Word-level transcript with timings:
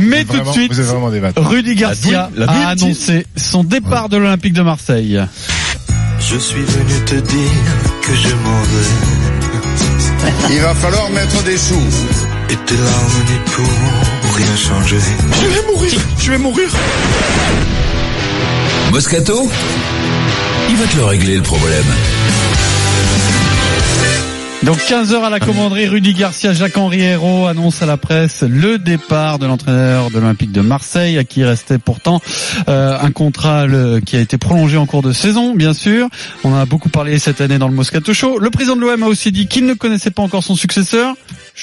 Mais 0.00 0.24
tout 0.24 0.38
de 0.40 0.50
suite, 0.50 0.72
Rudy 1.36 1.74
Garcia 1.74 2.30
a 2.46 2.68
annoncé 2.68 3.26
son 3.36 3.64
départ 3.64 4.08
de 4.08 4.16
l'Olympique 4.16 4.54
de 4.54 4.62
Marseille. 4.62 5.20
Je 6.20 6.36
suis 6.36 6.62
venu 6.62 7.04
te 7.06 7.14
dire 7.14 7.50
que 8.02 8.14
je 8.14 8.34
m'en 8.34 8.62
vais. 8.62 9.18
Il 10.50 10.60
va 10.60 10.74
falloir 10.74 11.10
mettre 11.10 11.42
des 11.44 11.56
sous. 11.56 11.74
Et 12.50 12.56
tes 12.56 12.74
n'y 12.74 13.38
pourront 13.52 14.34
rien 14.34 14.56
changer. 14.56 14.98
Je 15.40 15.46
vais 15.46 15.66
mourir, 15.72 16.00
je 16.18 16.30
vais 16.30 16.38
mourir. 16.38 16.68
Moscato 18.90 19.50
Il 20.70 20.76
va 20.76 20.86
te 20.86 20.96
le 20.96 21.04
régler 21.04 21.36
le 21.36 21.42
problème. 21.42 21.84
Donc 24.64 24.84
15 24.84 25.14
heures 25.14 25.24
à 25.24 25.30
la 25.30 25.38
commanderie, 25.38 25.86
Rudy 25.86 26.14
Garcia, 26.14 26.52
Jacques-Henri 26.52 27.00
Hérault 27.00 27.46
annonce 27.46 27.80
à 27.80 27.86
la 27.86 27.96
presse 27.96 28.42
le 28.42 28.78
départ 28.78 29.38
de 29.38 29.46
l'entraîneur 29.46 30.10
de 30.10 30.18
l'Olympique 30.18 30.50
de 30.50 30.60
Marseille, 30.60 31.16
à 31.16 31.22
qui 31.22 31.44
restait 31.44 31.78
pourtant 31.78 32.20
euh, 32.68 32.98
un 33.00 33.10
contrat 33.12 33.66
qui 34.04 34.16
a 34.16 34.20
été 34.20 34.36
prolongé 34.36 34.76
en 34.76 34.84
cours 34.84 35.02
de 35.02 35.12
saison, 35.12 35.54
bien 35.54 35.72
sûr. 35.74 36.08
On 36.42 36.52
en 36.52 36.56
a 36.56 36.66
beaucoup 36.66 36.88
parlé 36.88 37.20
cette 37.20 37.40
année 37.40 37.58
dans 37.58 37.68
le 37.68 37.74
Moscato 37.74 38.12
Show. 38.12 38.38
Le 38.40 38.50
président 38.50 38.74
de 38.74 38.80
l'OM 38.80 39.02
a 39.04 39.06
aussi 39.06 39.30
dit 39.30 39.46
qu'il 39.46 39.64
ne 39.64 39.74
connaissait 39.74 40.10
pas 40.10 40.22
encore 40.22 40.42
son 40.42 40.56
successeur. 40.56 41.14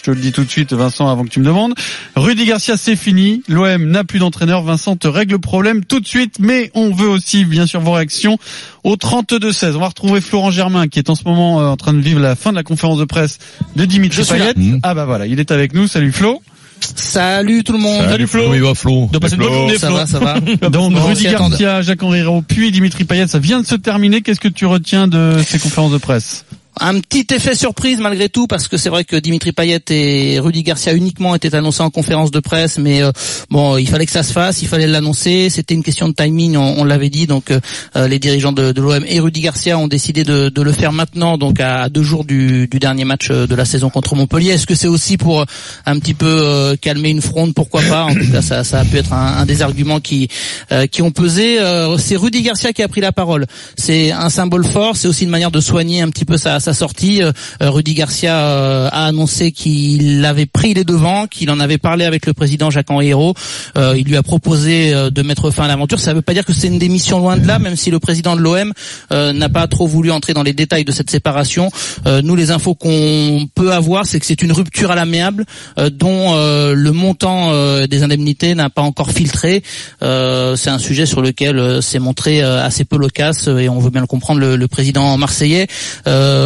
Je 0.06 0.12
te 0.12 0.16
le 0.16 0.22
dis 0.22 0.32
tout 0.32 0.44
de 0.44 0.50
suite, 0.52 0.72
Vincent, 0.72 1.10
avant 1.10 1.24
que 1.24 1.30
tu 1.30 1.40
me 1.40 1.46
demandes. 1.46 1.74
Rudy 2.16 2.46
Garcia, 2.46 2.78
c'est 2.78 2.96
fini. 2.96 3.42
L'OM 3.48 3.90
n'a 3.90 4.04
plus 4.04 4.20
d'entraîneur. 4.20 4.62
Vincent 4.62 4.96
te 4.96 5.08
règle 5.08 5.32
le 5.32 5.40
problème 5.40 5.84
tout 5.84 6.00
de 6.00 6.06
suite, 6.06 6.36
mais 6.40 6.70
on 6.76 6.92
veut 6.92 7.10
aussi, 7.10 7.44
bien 7.44 7.66
sûr, 7.66 7.80
vos 7.82 7.94
réactions 7.94 8.38
au 8.84 8.98
32-16. 8.98 9.74
On 9.74 9.80
va 9.80 9.88
retrouver 9.88 10.22
Florent 10.22 10.52
Germain, 10.52 10.88
qui 10.88 11.00
est 11.00 11.10
en 11.10 11.16
ce 11.16 11.24
moment 11.24 11.60
euh, 11.60 11.70
en 11.70 11.76
train 11.76 11.92
de 11.92 12.02
vivre 12.02 12.20
la 12.20 12.36
fin 12.36 12.52
de 12.52 12.56
la 12.56 12.62
conférence 12.62 13.00
de 13.00 13.06
presse 13.06 13.40
de 13.76 13.84
Dimitri 13.86 14.24
Payet. 14.24 14.54
Ah 14.84 14.94
bah 14.94 15.06
voilà, 15.06 15.26
il 15.26 15.40
est 15.40 15.50
avec 15.50 15.74
nous. 15.74 15.88
Salut 15.88 16.12
Flo. 16.12 16.40
Salut 16.80 17.64
tout 17.64 17.74
le 17.74 17.80
monde. 17.80 18.04
Salut, 18.08 18.28
Flo. 18.28 18.44
Comment 18.44 18.54
il 18.54 18.62
va 18.62 18.76
Flo 18.76 19.10
bonne 19.12 19.40
journée, 19.40 19.80
Ça 19.80 19.90
va, 19.90 20.06
ça 20.06 20.20
va. 20.20 20.40
Donc 20.70 20.94
Rudy 20.96 21.24
Garcia, 21.24 21.82
Jacques-Henri 21.82 22.22
puis 22.48 22.72
Dimitri 22.72 23.06
Payet, 23.06 23.26
ça 23.26 23.40
vient 23.40 23.60
de 23.60 23.66
se 23.66 23.74
terminer. 23.74 24.22
Qu'est-ce 24.22 24.40
que 24.40 24.50
tu 24.50 24.68
retiens 24.68 25.08
de 25.08 25.42
ces 25.44 25.58
conférences 25.58 25.94
de 25.94 25.98
presse? 25.98 26.46
Un 26.80 27.00
petit 27.00 27.34
effet 27.34 27.56
surprise 27.56 28.00
malgré 28.00 28.30
tout 28.30 28.48
parce 28.48 28.68
que 28.68 28.78
c'est 28.78 28.90
vrai 28.90 29.04
que 29.04 29.16
Dimitri 29.16 29.52
Payet 29.52 29.80
et 29.90 30.40
Rudy 30.40 30.64
Garcia 30.64 30.94
uniquement 30.94 31.36
étaient 31.36 31.56
annoncés 31.56 31.82
en 31.82 31.90
conférence 31.90 32.32
de 32.32 32.40
presse, 32.40 32.78
mais 32.78 33.02
euh, 33.02 33.12
bon, 33.50 33.78
il 33.78 33.88
fallait 33.88 34.06
que 34.06 34.12
ça 34.12 34.24
se 34.24 34.34
fasse, 34.34 34.62
il 34.62 34.68
fallait 34.68 34.88
l'annoncer. 34.88 35.50
C'était 35.50 35.74
une 35.74 35.84
question 35.84 36.10
de 36.10 36.14
timing, 36.14 36.58
on, 36.58 36.84
l'avait 36.84 37.10
dit. 37.10 37.28
Donc 37.28 37.52
euh, 37.52 37.60
euh, 37.96 38.08
les 38.08 38.20
dirigeants 38.20 38.52
de, 38.52 38.72
de 38.72 38.82
l'OM 38.82 39.04
et 39.08 39.20
Rudy 39.20 39.42
Garcia 39.42 39.78
ont 39.78 39.88
décidé 39.88 40.24
de, 40.24 40.50
de, 40.50 40.62
le 40.62 40.72
faire 40.72 40.92
maintenant, 40.92 41.38
donc 41.38 41.60
à, 41.60 41.90
deux 41.90 42.04
jours 42.04 42.26
du, 42.26 42.68
du, 42.68 42.80
dernier 42.80 43.06
match 43.06 43.30
de 43.30 43.56
la 43.56 43.66
saison 43.66 43.90
contre 43.90 44.16
Montpellier. 44.16 44.52
Est-ce 44.52 44.68
que 44.68 44.76
c'est 44.76 44.88
aussi 44.88 45.18
pour 45.18 45.46
un 45.86 46.00
petit 46.00 46.14
peu 46.14 46.76
calmer 46.82 47.10
une 47.10 47.22
fronde? 47.22 47.54
Pourquoi 47.54 47.82
pas? 47.84 48.04
En 48.04 48.14
tout 48.14 48.32
cas, 48.32 48.42
ça, 48.42 48.64
ça 48.64 48.80
a 48.80 48.86
pu 48.86 48.98
être 48.98 49.14
un, 49.14 49.38
un 49.38 49.46
des 49.46 49.62
arguments 49.62 50.00
qui 50.00 50.28
qui 50.92 51.02
ont 51.02 51.12
pesé. 51.12 51.60
c'est 51.98 52.16
Rudy 52.16 52.42
Garcia 52.42 52.74
qui 52.74 52.84
a 52.84 52.88
pris 52.88 53.02
la 53.02 53.12
parole. 53.12 53.46
C'est 53.78 54.12
un 54.12 54.30
symbole 54.30 54.66
fort. 54.66 54.98
C'est 54.98 55.08
aussi 55.08 55.24
une 55.24 55.30
manière 55.30 55.52
de 55.52 55.60
soigner 55.60 56.02
un 56.02 56.10
petit 56.10 56.26
peu 56.26 56.38
sa 56.38 56.60
sa 56.66 56.74
sortie, 56.74 57.22
euh, 57.22 57.32
Rudy 57.62 57.94
Garcia 57.94 58.36
euh, 58.36 58.90
a 58.92 59.06
annoncé 59.06 59.52
qu'il 59.52 60.26
avait 60.26 60.48
pris 60.48 60.74
les 60.74 60.84
devants, 60.84 61.28
qu'il 61.28 61.52
en 61.52 61.60
avait 61.60 61.78
parlé 61.78 62.06
avec 62.06 62.26
le 62.26 62.34
président 62.34 62.72
Jacques-Henri 62.72 63.10
Hérault. 63.10 63.36
Euh, 63.78 63.94
il 63.96 64.06
lui 64.06 64.18
a 64.18 64.24
proposé 64.24 64.94
de 65.12 65.22
mettre 65.22 65.52
fin 65.52 65.66
à 65.66 65.68
l'aventure. 65.68 66.00
Ça 66.00 66.12
ne 66.12 66.16
veut 66.16 66.22
pas 66.24 66.34
dire 66.34 66.44
que 66.44 66.54
c'est 66.54 66.68
une 66.68 66.80
démission 66.80 67.20
loin 67.20 67.38
de 67.38 67.46
là, 67.46 67.60
même 67.60 67.76
si 67.76 67.92
le 67.92 68.00
président 68.00 68.36
de 68.36 68.42
l'OM 68.42 68.74
n'a 69.12 69.50
pas 69.50 69.68
trop 69.68 69.86
voulu 69.86 70.10
entrer 70.12 70.34
dans 70.34 70.42
les 70.42 70.54
détails 70.54 70.86
de 70.86 70.92
cette 70.92 71.12
séparation. 71.12 71.70
nous, 72.24 72.36
les 72.36 72.50
infos 72.50 72.74
qu'on 72.74 73.48
peut 73.54 73.72
avoir, 73.72 74.06
c'est 74.06 74.20
que 74.20 74.26
c'est 74.26 74.42
une 74.42 74.52
rupture 74.52 74.90
à 74.90 74.96
l'amiable 74.96 75.46
dont 75.92 76.34
le 76.36 76.92
montant 76.92 77.52
des 77.86 78.04
indemnités 78.04 78.56
n'a 78.56 78.70
pas 78.70 78.82
encore 78.82 79.12
filtré. 79.12 79.62
c'est 80.02 80.70
un 80.70 80.80
sujet 80.80 81.06
sur 81.06 81.22
lequel 81.22 81.82
s'est 81.84 82.00
montré 82.00 82.42
assez 82.42 82.86
peu 82.86 82.98
loquace 82.98 83.48
et 83.48 83.70
on 83.70 83.80
veut 83.80 83.92
bien 83.92 84.02
le 84.02 84.08
comprendre 84.08 84.40
le 84.42 84.68
président 84.68 85.18
marseillais. 85.18 85.68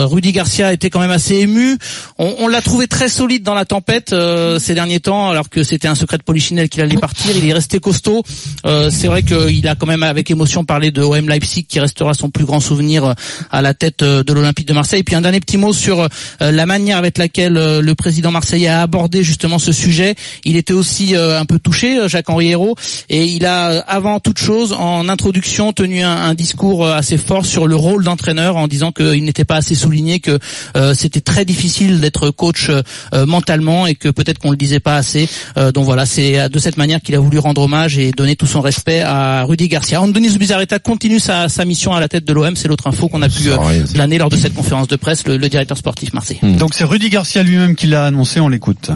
Rudy 0.09 0.31
Garcia 0.31 0.73
était 0.73 0.89
quand 0.89 0.99
même 0.99 1.11
assez 1.11 1.35
ému. 1.35 1.77
On, 2.17 2.47
l'a 2.47 2.61
trouvé 2.61 2.87
très 2.87 3.07
solide 3.09 3.43
dans 3.43 3.53
la 3.53 3.65
tempête 3.65 4.11
euh, 4.11 4.59
ces 4.59 4.73
derniers 4.73 4.99
temps, 4.99 5.29
alors 5.29 5.49
que 5.49 5.63
c'était 5.63 5.87
un 5.87 5.95
secret 5.95 6.17
de 6.17 6.23
Polichinelle 6.23 6.67
qu'il 6.67 6.81
allait 6.81 6.97
partir. 6.97 7.31
Il 7.35 7.47
est 7.47 7.53
resté 7.53 7.79
costaud. 7.79 8.23
Euh, 8.65 8.89
c'est 8.91 9.07
vrai 9.07 9.23
qu'il 9.23 9.67
a 9.67 9.75
quand 9.75 9.85
même 9.85 10.03
avec 10.03 10.29
émotion 10.31 10.65
parlé 10.65 10.91
de 10.91 11.01
OM 11.01 11.29
Leipzig, 11.29 11.65
qui 11.65 11.79
restera 11.79 12.13
son 12.13 12.29
plus 12.29 12.45
grand 12.45 12.59
souvenir 12.59 13.05
euh, 13.05 13.13
à 13.51 13.61
la 13.61 13.73
tête 13.73 14.03
de 14.03 14.33
l'Olympique 14.33 14.67
de 14.67 14.73
Marseille. 14.73 15.01
Et 15.01 15.03
puis 15.03 15.15
un 15.15 15.21
dernier 15.21 15.39
petit 15.39 15.57
mot 15.57 15.71
sur 15.71 16.07
la 16.39 16.65
manière 16.65 16.97
avec 16.97 17.17
laquelle 17.17 17.53
le 17.53 17.95
président 17.95 18.31
marseillais 18.31 18.67
a 18.67 18.81
abordé 18.81 19.23
justement 19.23 19.59
ce 19.59 19.71
sujet. 19.71 20.15
Il 20.43 20.55
était 20.55 20.73
aussi 20.73 21.15
un 21.15 21.45
peu 21.45 21.59
touché, 21.59 22.07
Jacques-Henri 22.07 22.49
Hérault, 22.49 22.75
et 23.09 23.25
il 23.25 23.45
a 23.45 23.79
avant 23.79 24.19
toute 24.19 24.39
chose, 24.39 24.73
en 24.73 25.07
introduction, 25.09 25.73
tenu 25.73 26.01
un, 26.01 26.15
un 26.15 26.33
discours 26.33 26.87
assez 26.87 27.17
fort 27.17 27.45
sur 27.45 27.67
le 27.67 27.75
rôle 27.75 28.03
d'entraîneur, 28.03 28.57
en 28.57 28.67
disant 28.67 28.91
qu'il 28.91 29.23
n'était 29.23 29.45
pas 29.45 29.57
assez 29.57 29.75
souligné 29.99 30.19
que 30.19 30.39
euh, 30.77 30.93
c'était 30.93 31.19
très 31.19 31.43
difficile 31.43 31.99
d'être 31.99 32.29
coach 32.29 32.69
euh, 32.69 33.25
mentalement 33.25 33.85
et 33.85 33.95
que 33.95 34.07
peut-être 34.09 34.39
qu'on 34.39 34.51
le 34.51 34.57
disait 34.57 34.79
pas 34.79 34.95
assez. 34.95 35.27
Euh, 35.57 35.71
donc 35.71 35.85
voilà, 35.85 36.05
c'est 36.05 36.49
de 36.49 36.59
cette 36.59 36.77
manière 36.77 37.01
qu'il 37.01 37.15
a 37.15 37.19
voulu 37.19 37.37
rendre 37.39 37.61
hommage 37.61 37.97
et 37.97 38.11
donner 38.11 38.35
tout 38.35 38.45
son 38.45 38.61
respect 38.61 39.01
à 39.01 39.43
Rudy 39.43 39.67
Garcia. 39.67 40.01
Andoni 40.01 40.29
Zubizarreta 40.29 40.79
continue 40.79 41.19
sa, 41.19 41.47
mission 41.65 41.91
à 41.93 41.99
la 41.99 42.07
tête 42.07 42.23
de 42.25 42.33
l'OM. 42.33 42.55
C'est 42.55 42.67
l'autre 42.67 42.87
info 42.87 43.09
qu'on 43.09 43.21
a 43.21 43.29
pu 43.29 43.49
planer 43.93 44.17
lors 44.17 44.29
de 44.29 44.37
cette 44.37 44.53
conférence 44.53 44.87
de 44.87 44.95
presse, 44.95 45.27
le, 45.27 45.37
directeur 45.49 45.77
sportif 45.77 46.13
Marseille. 46.13 46.39
Hmm. 46.41 46.55
Donc 46.55 46.73
c'est 46.73 46.85
Rudy 46.85 47.09
Garcia 47.09 47.43
lui-même 47.43 47.75
qui 47.75 47.87
l'a 47.87 48.05
annoncé. 48.05 48.39
On 48.39 48.47
l'écoute. 48.47 48.91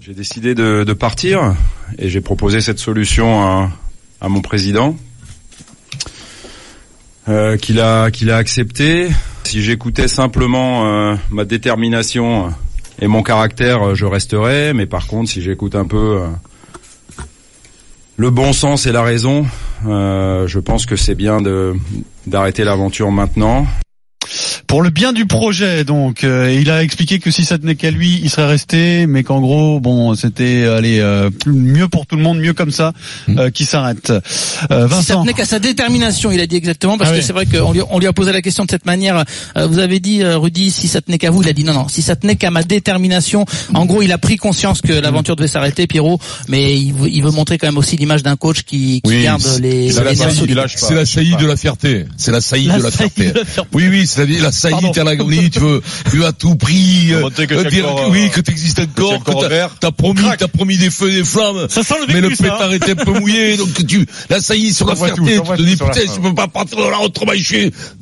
J'ai 0.00 0.14
décidé 0.14 0.54
de, 0.54 0.92
partir 0.94 1.54
et 1.98 2.08
j'ai 2.08 2.20
proposé 2.20 2.60
cette 2.60 2.78
solution 2.78 3.42
à, 3.42 3.70
à 4.20 4.28
mon 4.28 4.40
président 4.40 4.96
euh, 7.28 7.56
qu'il 7.56 7.80
a 7.80 8.10
qu'il 8.10 8.30
a 8.30 8.36
accepté. 8.36 9.08
Si 9.44 9.62
j'écoutais 9.62 10.08
simplement 10.08 10.86
euh, 10.86 11.14
ma 11.30 11.44
détermination 11.44 12.52
et 13.00 13.06
mon 13.06 13.22
caractère, 13.22 13.82
euh, 13.82 13.94
je 13.94 14.04
resterais. 14.04 14.74
Mais 14.74 14.86
par 14.86 15.06
contre, 15.06 15.30
si 15.30 15.40
j'écoute 15.40 15.74
un 15.74 15.86
peu 15.86 16.20
le 18.16 18.30
bon 18.30 18.52
sens 18.52 18.86
et 18.86 18.92
la 18.92 19.02
raison, 19.02 19.46
je 19.84 20.58
pense 20.58 20.86
que 20.86 20.96
c'est 20.96 21.14
bien 21.14 21.40
de 21.40 21.74
d'arrêter 22.26 22.64
l'aventure 22.64 23.10
maintenant 23.10 23.66
pour 24.66 24.82
le 24.82 24.90
bien 24.90 25.12
du 25.12 25.26
projet. 25.26 25.84
Donc, 25.84 26.24
euh, 26.24 26.52
il 26.52 26.70
a 26.70 26.82
expliqué 26.82 27.18
que 27.18 27.30
si 27.30 27.44
ça 27.44 27.58
tenait 27.58 27.74
qu'à 27.74 27.90
lui, 27.90 28.20
il 28.22 28.30
serait 28.30 28.46
resté, 28.46 29.06
mais 29.06 29.22
qu'en 29.22 29.40
gros, 29.40 29.80
bon, 29.80 30.14
c'était 30.14 30.64
allez 30.66 31.00
euh, 31.00 31.30
mieux 31.46 31.88
pour 31.88 32.06
tout 32.06 32.16
le 32.16 32.22
monde, 32.22 32.38
mieux 32.38 32.52
comme 32.52 32.70
ça, 32.70 32.92
hmm. 33.28 33.38
euh, 33.38 33.50
qui 33.50 33.64
s'arrête. 33.64 34.12
Vincent. 34.70 35.00
Si 35.00 35.06
ça 35.06 35.14
tenait 35.16 35.32
qu'à 35.32 35.44
sa 35.44 35.58
détermination, 35.58 36.30
il 36.30 36.40
a 36.40 36.46
dit 36.46 36.56
exactement, 36.56 36.98
parce 36.98 37.10
ah 37.12 37.16
que 37.16 37.22
c'est 37.22 37.32
vrai 37.32 37.46
qu'on 37.46 37.72
lui, 37.72 37.80
on 37.90 37.98
lui 37.98 38.06
a 38.06 38.12
posé 38.12 38.32
la 38.32 38.42
question 38.42 38.64
de 38.64 38.70
cette 38.70 38.86
manière. 38.86 39.24
vous 39.56 39.78
avez 39.78 40.00
dit, 40.00 40.24
Rudy, 40.24 40.70
si 40.70 40.88
ça 40.88 41.00
tenait 41.00 41.18
qu'à 41.18 41.30
vous, 41.30 41.42
il 41.42 41.48
a 41.48 41.52
dit 41.52 41.64
non, 41.64 41.74
non. 41.74 41.88
Si 41.88 42.02
ça 42.02 42.16
tenait 42.16 42.36
qu'à 42.36 42.50
ma 42.50 42.62
détermination, 42.62 43.44
en 43.74 43.86
gros, 43.86 44.02
il 44.02 44.12
a 44.12 44.18
pris 44.18 44.36
conscience 44.36 44.80
que 44.80 44.92
l'aventure 44.92 45.36
devait 45.36 45.48
s'arrêter, 45.48 45.86
Pierrot, 45.86 46.18
mais 46.48 46.76
il 46.78 46.92
veut, 46.92 47.08
il 47.08 47.22
veut 47.22 47.30
montrer 47.30 47.58
quand 47.58 47.66
même 47.66 47.78
aussi 47.78 47.96
l'image 47.96 48.22
d'un 48.22 48.36
coach 48.36 48.62
qui, 48.62 49.00
qui 49.02 49.22
garde 49.22 49.42
les. 49.60 49.92
C'est 49.92 50.04
la, 50.04 50.14
saillie 50.14 50.46
de 51.36 51.46
la 51.46 51.56
fierté. 51.56 52.06
C'est 52.16 52.32
la 52.32 52.40
saillie 52.40 52.68
de 52.68 52.82
la 52.82 52.90
fierté. 52.90 53.32
Oui, 53.72 53.88
oui, 53.88 54.06
c'est 54.06 54.26
la, 54.26 54.40
la 54.40 54.52
ça 54.64 54.70
y 54.70 54.86
est, 54.86 54.92
t'es 54.92 55.00
à 55.00 55.04
l'agonie, 55.04 55.50
tu 55.50 55.60
veux, 55.60 55.82
tu 56.10 56.16
veux 56.16 56.26
à 56.26 56.32
tout 56.32 56.56
prix, 56.56 57.08
euh, 57.12 57.28
euh, 57.38 57.64
dire 57.70 57.84
que, 57.84 58.10
oui, 58.10 58.30
que 58.30 58.40
t'existes 58.40 58.80
encore, 58.80 59.22
que 59.22 59.78
t'as 59.80 59.90
promis, 59.90 60.22
t'as 60.38 60.48
promis 60.48 60.76
des 60.76 60.90
feux 60.90 61.10
et 61.10 61.16
des 61.16 61.24
flammes. 61.24 61.66
Ça 61.68 61.82
sent 61.82 61.94
le 62.06 62.12
mais 62.12 62.20
le 62.20 62.28
hein. 62.28 62.36
pétard 62.38 62.72
était 62.72 62.92
un 62.92 63.04
peu 63.04 63.12
mouillé, 63.18 63.56
donc 63.58 63.86
tu, 63.86 64.06
là, 64.30 64.40
ça 64.40 64.56
y 64.56 64.68
est, 64.68 64.72
sur 64.72 64.86
la 64.86 64.96
fierté, 64.96 65.40
tu 65.40 65.56
te 65.56 65.62
dis, 65.62 65.76
putain, 65.76 66.00
je 66.06 66.20
peux 66.20 66.34
pas 66.34 66.48
partir 66.48 66.78
dans 66.78 66.90
la 66.90 67.00
autrement 67.00 67.32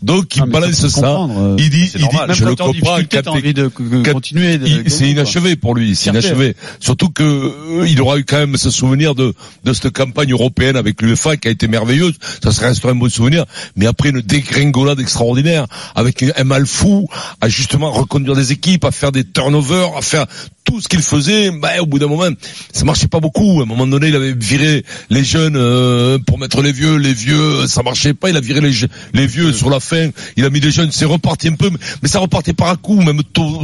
Donc, 0.03 0.37
il 0.37 0.43
balance 0.45 0.87
ça. 0.89 1.07
Euh, 1.07 1.57
il 1.59 1.71
dit, 1.71 1.91
il 1.95 2.09
dit, 2.09 2.17
je 2.31 2.45
le 2.45 2.55
comprends, 2.55 2.99
envie 3.27 3.55
de 3.55 3.69
continuer. 4.13 4.61
C'est 4.87 5.09
inachevé 5.09 5.57
pour 5.57 5.75
lui, 5.75 5.97
c'est 5.97 6.11
inachevé. 6.11 6.55
Surtout 6.81 7.09
que, 7.09 7.85
il 7.87 8.01
aura 8.01 8.19
eu 8.19 8.25
quand 8.25 8.39
même 8.39 8.57
ce 8.57 8.71
souvenir 8.71 9.15
de, 9.15 9.35
de 9.65 9.73
cette 9.73 9.91
campagne 9.91 10.33
européenne 10.33 10.77
avec 10.77 11.03
l'UEFA 11.03 11.37
qui 11.37 11.49
a 11.49 11.51
été 11.51 11.67
merveilleuse. 11.69 12.15
Ça 12.43 12.53
serait 12.53 12.69
un 12.91 12.95
bon 12.95 13.09
souvenir. 13.09 13.45
Mais 13.77 13.87
après 13.87 14.11
une 14.11 14.21
dégringolade 14.21 15.01
extraordinaire 15.01 15.67
avec 15.95 16.23
un 16.23 16.42
mal 16.45 16.67
fou 16.67 17.09
à 17.41 17.49
justement 17.49 17.91
reconduire 17.91 18.35
des 18.35 18.53
équipes, 18.53 18.85
à 18.85 18.91
faire 18.91 19.13
des 19.13 19.25
turnovers, 19.25 19.97
à 19.97 20.03
faire 20.03 20.27
tout 20.65 20.81
ce 20.81 20.89
qu'il 20.89 21.03
faisait, 21.03 21.51
bah, 21.51 21.71
au 21.81 21.87
bout 21.87 21.99
d'un 21.99 22.07
moment, 22.07 22.29
ça 22.73 22.85
marchait 22.85 23.09
pas 23.09 23.21
beaucoup. 23.21 23.61
À 23.61 23.65
un 23.65 23.67
moment 23.67 23.87
donné, 23.87 24.09
il 24.09 24.17
avait 24.17 24.33
viré 24.33 24.85
les 25.11 25.25
jeunes 25.25 25.57
euh, 25.57 26.19
pour 26.27 26.39
mettre 26.39 26.63
les 26.63 26.73
vieux. 26.73 26.97
Les 26.97 27.13
vieux, 27.13 27.67
ça 27.67 27.83
marchait 27.83 28.15
pas. 28.15 28.31
Il 28.31 28.37
a 28.37 28.41
viré 28.41 28.61
les, 28.61 28.73
les 29.13 29.27
vieux 29.27 29.53
sur 29.53 29.71
la 29.71 29.81
fin. 29.81 30.11
Il 30.37 30.45
a 30.45 30.51
mis 30.51 30.61
les 30.61 30.71
jeunes. 30.71 30.91
C'est 30.93 31.05
reparti 31.05 31.49
un 31.49 31.55
peu, 31.55 31.71
mais 32.03 32.09
ça 32.09 32.21
repartait 32.21 32.53
par 32.53 32.69
à 32.69 32.77
coup. 32.77 33.01
Même 33.01 33.23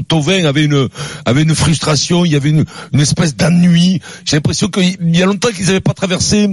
Tovin 0.09 0.45
avait 0.45 0.65
une 0.65 0.89
avait 1.25 1.43
une 1.43 1.55
frustration. 1.55 2.25
Il 2.25 2.33
y 2.33 2.37
avait 2.37 2.51
une, 2.51 2.65
une 2.93 3.01
espèce 3.01 3.37
d'ennui. 3.37 4.01
J'ai 4.25 4.37
l'impression 4.37 4.69
qu'il 4.69 5.17
y 5.17 5.23
a 5.23 5.27
longtemps 5.27 5.51
qu'ils 5.51 5.67
n'avaient 5.67 5.81
pas 5.81 5.95
traversé 5.95 6.49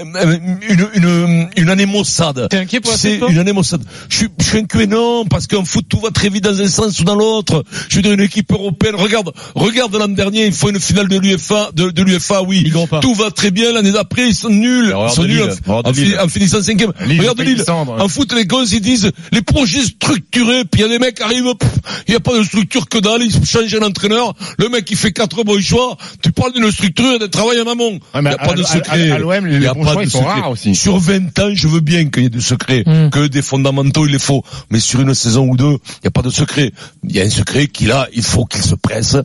une, 0.00 0.88
une, 0.94 1.48
une 1.56 1.70
année 1.70 1.86
maussade. 1.86 2.46
T'es 2.50 2.58
inquiet 2.58 2.80
pour 2.80 2.90
la 2.92 2.96
C'est 2.98 3.18
une 3.28 3.38
année 3.38 3.52
maussade. 3.52 3.82
Je 4.08 4.16
suis, 4.16 4.28
je 4.38 4.44
suis 4.44 4.58
inquiet, 4.58 4.86
non, 4.86 5.24
parce 5.26 5.46
qu'en 5.46 5.64
foot, 5.64 5.84
tout 5.88 6.00
va 6.00 6.10
très 6.10 6.28
vite 6.28 6.44
dans 6.44 6.60
un 6.60 6.68
sens 6.68 6.98
ou 7.00 7.04
dans 7.04 7.14
l'autre. 7.14 7.64
Je 7.88 7.96
veux 7.96 8.02
dire, 8.02 8.12
une 8.12 8.20
équipe 8.20 8.50
européenne, 8.52 8.94
regarde, 8.94 9.32
regarde 9.54 9.94
l'an 9.96 10.08
dernier, 10.08 10.46
il 10.46 10.52
faut 10.52 10.70
une 10.70 10.80
finale 10.80 11.08
de 11.08 11.18
l'UFA, 11.18 11.70
de, 11.74 11.90
de 11.90 12.02
l'UFA, 12.02 12.42
oui. 12.42 12.62
Tout 13.00 13.14
va 13.14 13.30
très 13.30 13.50
bien, 13.50 13.72
l'année 13.72 13.92
d'après, 13.92 14.28
ils 14.28 14.34
sont 14.34 14.50
nuls. 14.50 14.92
Ils 15.08 15.10
sont 15.14 15.22
nuls 15.24 15.40
en- 16.22 16.28
finissant 16.28 16.62
cinquième. 16.62 16.92
Lille, 17.06 17.20
Regarde 17.20 17.40
Lille. 17.40 17.64
En 18.02 18.08
foot, 18.08 18.32
les 18.34 18.44
gosses, 18.46 18.72
ils 18.72 18.80
disent, 18.80 19.10
les 19.32 19.42
projets 19.42 19.82
structurés, 19.82 20.64
puis 20.64 20.80
il 20.80 20.82
y 20.82 20.84
a 20.84 20.88
des 20.88 20.98
mecs 20.98 21.16
qui 21.16 21.22
arrivent, 21.22 21.46
il 22.06 22.10
n'y 22.10 22.16
a 22.16 22.20
pas 22.20 22.36
de 22.36 22.42
structure 22.42 22.88
que 22.88 22.98
dalle, 22.98 23.22
ils 23.22 23.44
changent 23.46 23.74
l'entraîneur, 23.74 24.34
le 24.58 24.68
mec, 24.68 24.90
il 24.90 24.96
fait 24.96 25.12
quatre 25.12 25.42
bons 25.44 25.60
choix, 25.60 25.96
tu 26.22 26.32
parles 26.32 26.52
d'une 26.52 26.70
structure 26.70 27.14
et 27.14 27.18
d'un 27.18 27.28
travail 27.28 27.60
en 27.60 27.70
amont. 27.70 27.98
Il 28.14 28.20
n'y 28.20 28.28
a 28.28 28.32
à- 28.32 28.36
pas 28.46 28.54
de 28.54 28.62
secret. 28.62 29.10
à- 29.10 29.18
l'OM, 29.18 29.46
les 29.46 29.66
pas 29.94 30.04
de 30.04 30.10
secret. 30.10 30.48
aussi. 30.50 30.74
Sur 30.74 30.98
20 30.98 31.38
ans, 31.38 31.50
je 31.54 31.68
veux 31.68 31.80
bien 31.80 32.06
qu'il 32.08 32.22
y 32.24 32.26
ait 32.26 32.30
du 32.30 32.40
secret, 32.40 32.82
Mm. 32.86 33.10
que 33.10 33.26
des 33.26 33.42
fondamentaux, 33.42 34.06
il 34.06 34.12
les 34.12 34.18
faut. 34.18 34.42
Mais 34.70 34.80
sur 34.80 35.00
une 35.00 35.14
saison 35.14 35.48
ou 35.48 35.56
deux, 35.56 35.72
il 35.72 36.00
n'y 36.04 36.08
a 36.08 36.10
pas 36.10 36.22
de 36.22 36.30
secret. 36.30 36.72
Il 37.04 37.14
y 37.14 37.20
a 37.20 37.24
un 37.24 37.30
secret 37.30 37.66
qu'il 37.66 37.92
a, 37.92 38.08
il 38.14 38.22
faut 38.22 38.44
qu'il 38.44 38.62
se 38.62 38.74
presse. 38.74 39.16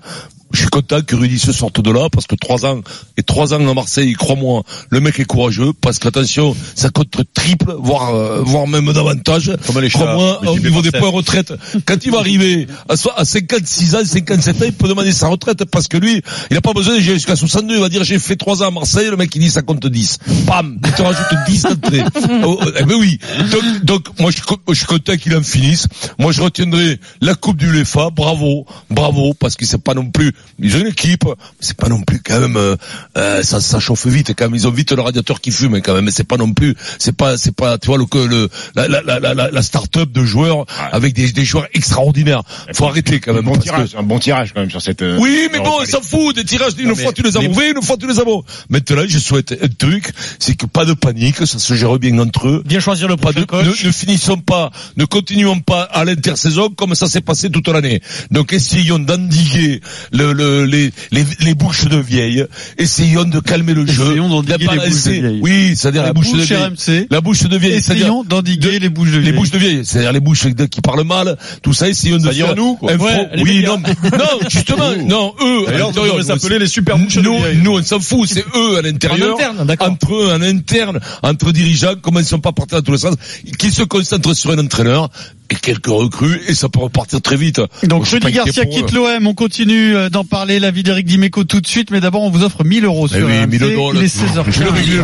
Je 0.54 0.60
suis 0.60 0.68
content 0.70 1.02
que 1.02 1.16
Rudy 1.16 1.40
se 1.40 1.52
sorte 1.52 1.82
de 1.82 1.92
là 1.92 2.10
parce 2.12 2.28
que 2.28 2.36
trois 2.36 2.66
ans 2.66 2.82
et 3.18 3.24
trois 3.24 3.54
ans 3.54 3.68
à 3.68 3.74
Marseille, 3.74 4.14
crois-moi, 4.14 4.64
le 4.92 5.00
mec 5.00 5.20
est 5.20 5.26
courageux 5.26 5.74
parce 5.82 5.98
qu'attention, 6.00 6.56
ça 6.76 6.90
compte 6.90 7.16
triple, 7.34 7.74
voire 7.80 8.14
euh, 8.14 8.42
voire 8.44 8.68
même 8.68 8.92
davantage. 8.94 9.52
Comme 9.66 9.80
les 9.82 9.90
chats, 9.90 10.00
Crois-moi, 10.00 10.48
au 10.52 10.60
niveau 10.60 10.82
des 10.84 10.92
points 10.92 11.10
retraite, 11.10 11.54
quand 11.86 11.98
il 12.06 12.12
va 12.12 12.20
arriver 12.20 12.68
à, 12.88 12.94
à 13.18 13.26
56 13.26 13.96
ans, 13.96 14.06
57 14.06 14.62
ans, 14.62 14.66
il 14.66 14.74
peut 14.74 14.88
demander 14.88 15.12
sa 15.12 15.28
retraite 15.28 15.66
parce 15.66 15.88
que 15.88 15.98
lui, 15.98 16.22
il 16.52 16.54
n'a 16.54 16.62
pas 16.62 16.74
besoin 16.74 16.94
d'aller 16.94 17.04
jusqu'à 17.04 17.36
62. 17.36 17.74
Il 17.76 17.82
va 17.82 17.90
dire 17.90 18.04
j'ai 18.04 18.20
fait 18.20 18.36
trois 18.36 18.62
ans 18.62 18.68
à 18.68 18.72
Marseille, 18.72 19.08
le 19.10 19.18
mec 19.18 19.36
il 19.36 19.40
dit 19.42 19.50
ça 19.50 19.64
compte 19.64 19.86
10. 19.86 20.20
Bam, 20.46 20.80
il 20.86 20.92
te 20.92 21.02
rajoute 21.02 21.26
10 21.48 21.62
d'entrée. 21.64 22.04
Oh, 22.46 22.58
oh, 22.62 22.66
eh 22.80 22.84
ben 22.84 22.96
oui. 22.96 23.20
Donc, 23.52 23.84
donc 23.86 24.20
moi 24.20 24.30
je, 24.32 24.36
suis 24.38 24.46
co- 24.46 24.60
je 24.70 24.74
suis 24.74 24.86
content 24.86 25.16
qu'il 25.18 25.36
en 25.36 25.42
finisse. 25.44 25.88
Moi 26.20 26.32
je 26.32 26.42
retiendrai 26.42 27.00
la 27.22 27.36
Coupe 27.36 27.58
du 27.58 27.68
UEFA. 27.72 28.10
Bravo, 28.12 28.66
bravo, 28.90 29.34
parce 29.34 29.56
que 29.56 29.66
c'est 29.66 29.82
pas 29.82 29.94
non 29.94 30.10
plus 30.10 30.34
ils 30.60 30.76
ont 30.76 30.80
une 30.80 30.88
équipe, 30.88 31.26
mais 31.26 31.34
c'est 31.60 31.78
pas 31.78 31.90
non 31.90 32.02
plus 32.02 32.20
quand 32.22 32.40
même 32.40 32.58
euh, 32.58 32.76
euh, 33.18 33.42
ça, 33.44 33.60
ça 33.62 33.80
chauffe 33.80 34.08
vite 34.08 34.34
quand 34.38 34.46
même. 34.46 34.56
Ils 34.56 34.68
ont 34.68 34.72
vite 34.72 34.92
le 34.92 35.02
radiateur 35.02 35.42
qui 35.42 35.52
fume 35.52 35.82
quand 35.82 35.94
même. 35.96 36.06
Mais 36.06 36.12
c'est 36.12 36.24
pas 36.28 36.38
non 36.38 36.54
plus, 36.54 36.76
c'est 37.00 37.16
pas 37.16 37.38
c'est 37.38 37.56
pas 37.56 37.78
tu 37.78 37.88
vois 37.88 37.98
le 37.98 38.06
le 38.28 38.50
la 38.76 38.88
la 38.88 39.02
la, 39.02 39.20
la, 39.34 39.52
la 39.52 39.62
start-up 39.62 40.12
de 40.12 40.24
joueurs 40.24 40.66
avec 40.92 41.14
des, 41.14 41.32
des 41.32 41.46
joueurs 41.46 41.68
extraordinaires. 41.74 42.44
Faut 42.74 42.86
arrêter 42.88 43.20
quand 43.20 43.34
même. 43.34 43.44
Bon 43.46 43.54
parce 43.54 43.66
que- 43.66 43.70
tirage, 43.72 43.96
un 43.98 44.04
bon 44.04 44.20
tirage 44.20 44.54
quand 44.54 44.62
même 44.62 44.70
sur 44.72 44.82
cette. 44.82 45.02
euh, 45.02 45.18
oui, 45.20 45.50
mais 45.52 45.60
bon, 45.60 45.72
on 45.82 45.86
s'en 45.86 46.02
fout 46.02 46.36
des 46.36 46.44
tirages. 46.46 46.74
Une 46.78 46.88
Non, 46.90 46.96
mais 46.96 47.04
fois 47.04 47.14
tu 47.14 47.22
les 47.24 47.36
as 47.38 47.42
mauvais, 47.42 47.72
une 47.72 47.82
fois 47.82 47.98
tu 47.98 48.08
les 48.08 48.20
as 48.20 48.24
bons. 48.24 48.44
Maintenant, 48.70 49.04
je 49.08 49.20
souhaite 49.20 49.54
un 49.62 49.68
truc, 49.68 50.12
c'est 50.40 50.56
que 50.56 50.66
pas 50.66 50.86
de 50.86 50.94
panique, 50.94 51.38
ça 51.46 51.60
se 51.60 51.74
gère 51.76 51.98
bien 52.00 52.18
entre 52.20 52.48
eux. 52.48 52.64
Bien 52.66 52.80
choisir 52.80 53.08
le 53.08 53.18
Pas 53.18 53.32
de, 53.34 53.42
ne, 53.42 53.68
ne 53.88 53.92
finissons 53.92 54.38
pas, 54.38 54.72
ne 54.98 55.06
continuons 55.06 55.60
pas 55.62 55.84
à 55.84 56.04
l'intersaison 56.06 56.70
comme 56.70 56.94
ça 56.96 57.08
s'est 57.08 57.22
passé 57.22 57.50
toute 57.50 57.68
l'année. 57.68 58.02
Donc 58.32 58.54
essayons 58.54 59.00
d'endiguer 59.00 59.82
le, 60.12 60.23
le, 60.32 60.66
les, 60.66 60.92
les, 61.12 61.26
les 61.42 61.54
bouches 61.56 61.86
de 61.86 61.98
vieille. 61.98 62.46
Essayons 62.78 63.24
de 63.26 63.40
calmer 63.40 63.74
le 63.74 63.86
jeu. 63.86 64.04
Essayons 64.12 64.30
d'endiguer 64.30 64.68
les 64.72 64.78
bouches 64.90 65.04
de 65.04 65.12
vieille. 65.12 65.40
Oui, 65.42 65.74
c'est-à-dire 65.76 66.02
La 66.04 66.08
les 66.10 66.14
bouches 66.14 66.32
de 66.32 66.38
bouche 66.38 66.46
vieille. 66.48 66.64
RMC. 66.64 67.08
La 67.10 67.22
bouche 67.22 67.44
de 67.44 67.58
vieille. 67.58 67.82
c'est-à-dire 67.82 68.06
Essayons 68.06 68.24
d'endiguer 68.24 68.80
les 68.80 68.90
bouches 68.90 69.10
de 69.12 69.16
les 69.18 69.22
vieille. 69.24 69.34
bouches 69.34 69.52
de 69.52 69.58
vieille, 69.58 69.82
c'est-à-dire 69.86 70.12
les 70.14 70.20
bouches 70.20 70.46
de- 70.46 70.66
qui 70.66 70.82
parlent 70.82 71.04
mal, 71.04 71.38
tout 71.62 71.74
ça, 71.74 71.90
essayons 71.90 72.18
de 72.18 72.30
faire 72.30 72.56
nous, 72.56 72.76
quoi. 72.76 72.94
Ouais, 72.94 73.28
les 73.36 73.44
oui, 73.44 73.64
non, 73.66 73.78
non, 74.04 74.50
justement, 74.50 74.92
non, 75.06 75.34
eux, 75.42 75.68
à 75.68 75.72
D'ailleurs, 75.72 75.88
l'intérieur, 75.88 76.16
on 76.16 76.18
devrait 76.20 76.40
s'appeler 76.40 76.60
les 76.60 76.68
super 76.68 76.98
bouches 76.98 77.16
de 77.16 77.22
nous, 77.22 77.38
vieille. 77.38 77.58
nous, 77.64 77.72
on 77.80 77.84
s'en 77.84 78.00
fout, 78.00 78.28
c'est 78.30 78.46
eux 78.56 78.78
à 78.78 78.82
l'intérieur, 78.82 79.38
entre 79.80 80.14
eux, 80.16 80.34
en 80.34 80.42
interne, 80.42 81.00
entre 81.24 81.52
dirigeants, 81.52 81.94
comment 82.02 82.20
ils 82.20 82.26
sont 82.26 82.40
pas 82.40 82.52
partis 82.52 82.76
dans 82.76 82.82
tous 82.82 82.92
les 82.94 82.98
sens, 82.98 83.16
qui 83.58 83.72
se 83.72 83.84
concentrent 83.84 84.34
sur 84.36 84.52
un 84.52 84.60
entraîneur, 84.60 85.10
et 85.50 85.56
quelques 85.56 85.88
recrues, 85.88 86.42
et 86.48 86.56
ça 86.56 86.70
peut 86.70 86.80
repartir 86.80 87.22
très 87.22 87.36
vite. 87.36 87.62
Donc 87.84 88.06
Rudy 88.08 88.32
Garcia 88.32 88.66
quitte 88.66 88.92
l'OM, 88.92 89.28
on 89.28 89.34
continue 89.34 89.96
euh, 89.96 90.10
d'en 90.10 90.24
parler, 90.24 90.60
la 90.60 90.72
vie 90.72 90.84
d'Eric 90.84 91.06
Dimeco 91.06 91.44
tout 91.44 91.62
de 91.62 91.68
suite, 91.68 91.92
mais 91.92 92.00
d'abord 92.00 92.24
on 92.24 92.30
vous 92.30 92.44
offre 92.44 92.64
1000 92.64 92.86
euros 92.86 93.08
Eh 93.12 93.18
sur 93.18 93.28
oui, 93.28 93.38
RMC. 93.40 93.48
1000 93.48 93.64
euros, 93.64 93.94
il 93.94 94.00
là. 94.00 94.06
est 94.06 94.18
16h15. 94.18 94.52
Je 94.52 94.64
le 94.64 94.70
régule. 94.70 95.04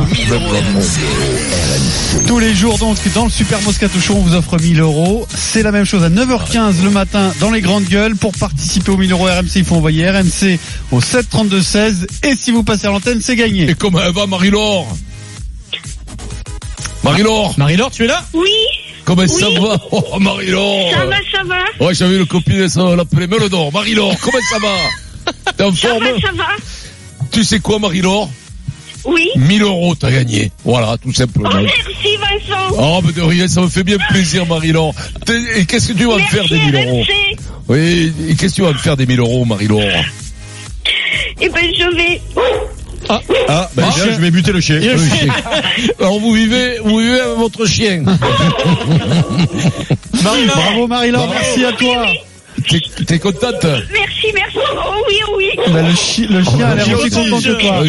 Tous 2.28 2.40
les 2.40 2.54
jours 2.54 2.78
donc 2.78 2.98
dans 3.14 3.26
le 3.26 3.30
Super 3.32 3.62
Moscato 3.62 4.00
Show 4.00 4.16
on 4.16 4.22
vous 4.22 4.36
offre 4.36 4.58
1000 4.60 4.80
euros. 4.80 5.28
C'est 5.36 5.64
la 5.64 5.72
même 5.72 5.86
chose 5.86 6.04
à 6.04 6.10
9h15 6.10 6.84
le 6.84 6.90
matin 6.90 7.32
dans 7.40 7.52
les 7.52 7.62
grandes 7.62 7.86
gueules. 7.86 8.16
Pour 8.16 8.32
participer 8.34 8.92
aux 8.92 8.98
1000 8.98 9.12
euros 9.12 9.26
RMC 9.26 9.56
il 9.58 9.66
faut 9.66 9.76
envoyer 9.76 10.10
RMC 10.10 10.58
au 10.92 11.02
732 11.02 11.62
16 11.62 12.08
et 12.24 12.36
si 12.36 12.52
vous 12.52 12.64
passez 12.64 12.88
à 12.88 12.92
l'antenne 12.92 13.22
c'est 13.22 13.36
gagné. 13.36 13.70
Et 13.70 13.76
comment 13.76 14.00
elle 14.06 14.14
va, 14.14 14.26
Marie-Laure? 14.28 14.88
Marie-Laure, 17.04 17.56
Marie-Laure 17.58 17.92
tu 17.92 18.04
es 18.04 18.08
là? 18.08 18.24
Oui, 18.34 18.50
comment 19.10 19.28
ça 19.28 19.50
va? 19.60 19.82
Oh, 19.92 20.20
Marie-Laure! 20.20 20.92
ça 20.92 21.06
va, 21.06 21.16
ça 21.32 21.44
va. 21.44 21.86
Ouais, 21.86 21.94
j'avais 21.96 22.18
le 22.18 22.26
copine, 22.26 22.70
ça 22.70 22.96
l'appelait 22.96 23.26
Melodor. 23.28 23.72
Marie-Laure, 23.74 24.16
comment 24.22 24.38
ça 24.52 24.60
va? 24.60 25.34
T'es 25.58 25.64
en 25.64 25.74
Ça 25.76 25.90
forme? 25.90 26.04
va, 26.04 26.10
ça 26.22 26.32
va. 26.34 26.46
Tu 27.32 27.44
sais 27.44 27.60
quoi, 27.60 27.80
Marie-Laure? 27.80 28.30
Oui. 29.06 29.30
1000 29.36 29.64
euros, 29.64 29.96
t'as 29.96 30.12
gagné. 30.12 30.52
Voilà, 30.64 30.96
tout 31.02 31.10
Oh, 31.10 31.14
simplement. 31.14 31.50
merci 31.54 32.18
Vincent. 32.18 32.76
Oh, 32.78 33.00
mais 33.04 33.12
de 33.14 33.22
rien, 33.22 33.48
ça 33.48 33.62
me 33.62 33.68
fait 33.70 33.84
bien 33.84 33.98
plaisir, 34.10 34.46
Marie-Laure. 34.46 34.94
Et 35.56 35.66
qu'est-ce 35.66 35.88
que 35.94 35.98
tu 35.98 36.06
vas 36.06 36.18
me 36.18 36.24
faire 36.28 36.48
des 36.48 36.60
1000 36.60 36.76
euros? 36.76 37.04
Oui, 37.68 38.14
et 38.30 38.36
qu'est-ce 38.36 38.52
que 38.54 38.56
tu 38.58 38.62
vas 38.62 38.74
me 38.74 38.78
faire 38.78 38.96
des 38.98 39.06
1000 39.08 39.20
euros, 39.20 39.46
Marie-Laure? 39.46 39.82
Eh 41.42 41.50
ben, 41.50 41.66
je 41.78 41.96
vais... 41.96 42.22
Ah, 43.10 43.20
bah, 43.28 43.30
Ah. 43.50 43.70
déjà, 43.96 44.16
je 44.16 44.22
vais 44.22 44.32
buter 44.32 44.52
le 44.52 44.62
chien. 44.62 44.80
Alors, 46.00 46.20
vous 46.20 46.34
vivez, 46.34 46.78
vous 46.84 46.98
vivez 47.00 47.20
avec 47.20 47.38
votre 47.38 47.66
chien. 47.66 48.04
Marie-Laure. 50.24 50.56
Bravo 50.56 50.88
Marie-Laure, 50.88 51.28
Bravo. 51.28 51.40
merci 51.42 51.66
à 51.66 51.72
toi. 51.74 52.06
T'es, 52.68 52.82
t'es 53.06 53.20
contente? 53.20 53.64
Merci, 53.64 54.28
merci. 54.34 54.58
Oh 54.58 55.04
oui, 55.08 55.16
oh 55.28 55.34
oui. 55.38 55.46
Bah, 55.72 55.82
le, 55.82 55.96
chi- 55.96 56.28
le 56.28 56.44
chien 56.44 56.68
a 56.68 56.76
l'air 56.76 56.86
Chien 56.86 56.98
aussi 56.98 57.10
content 57.10 57.40
que 57.42 57.62
toi. 57.62 57.84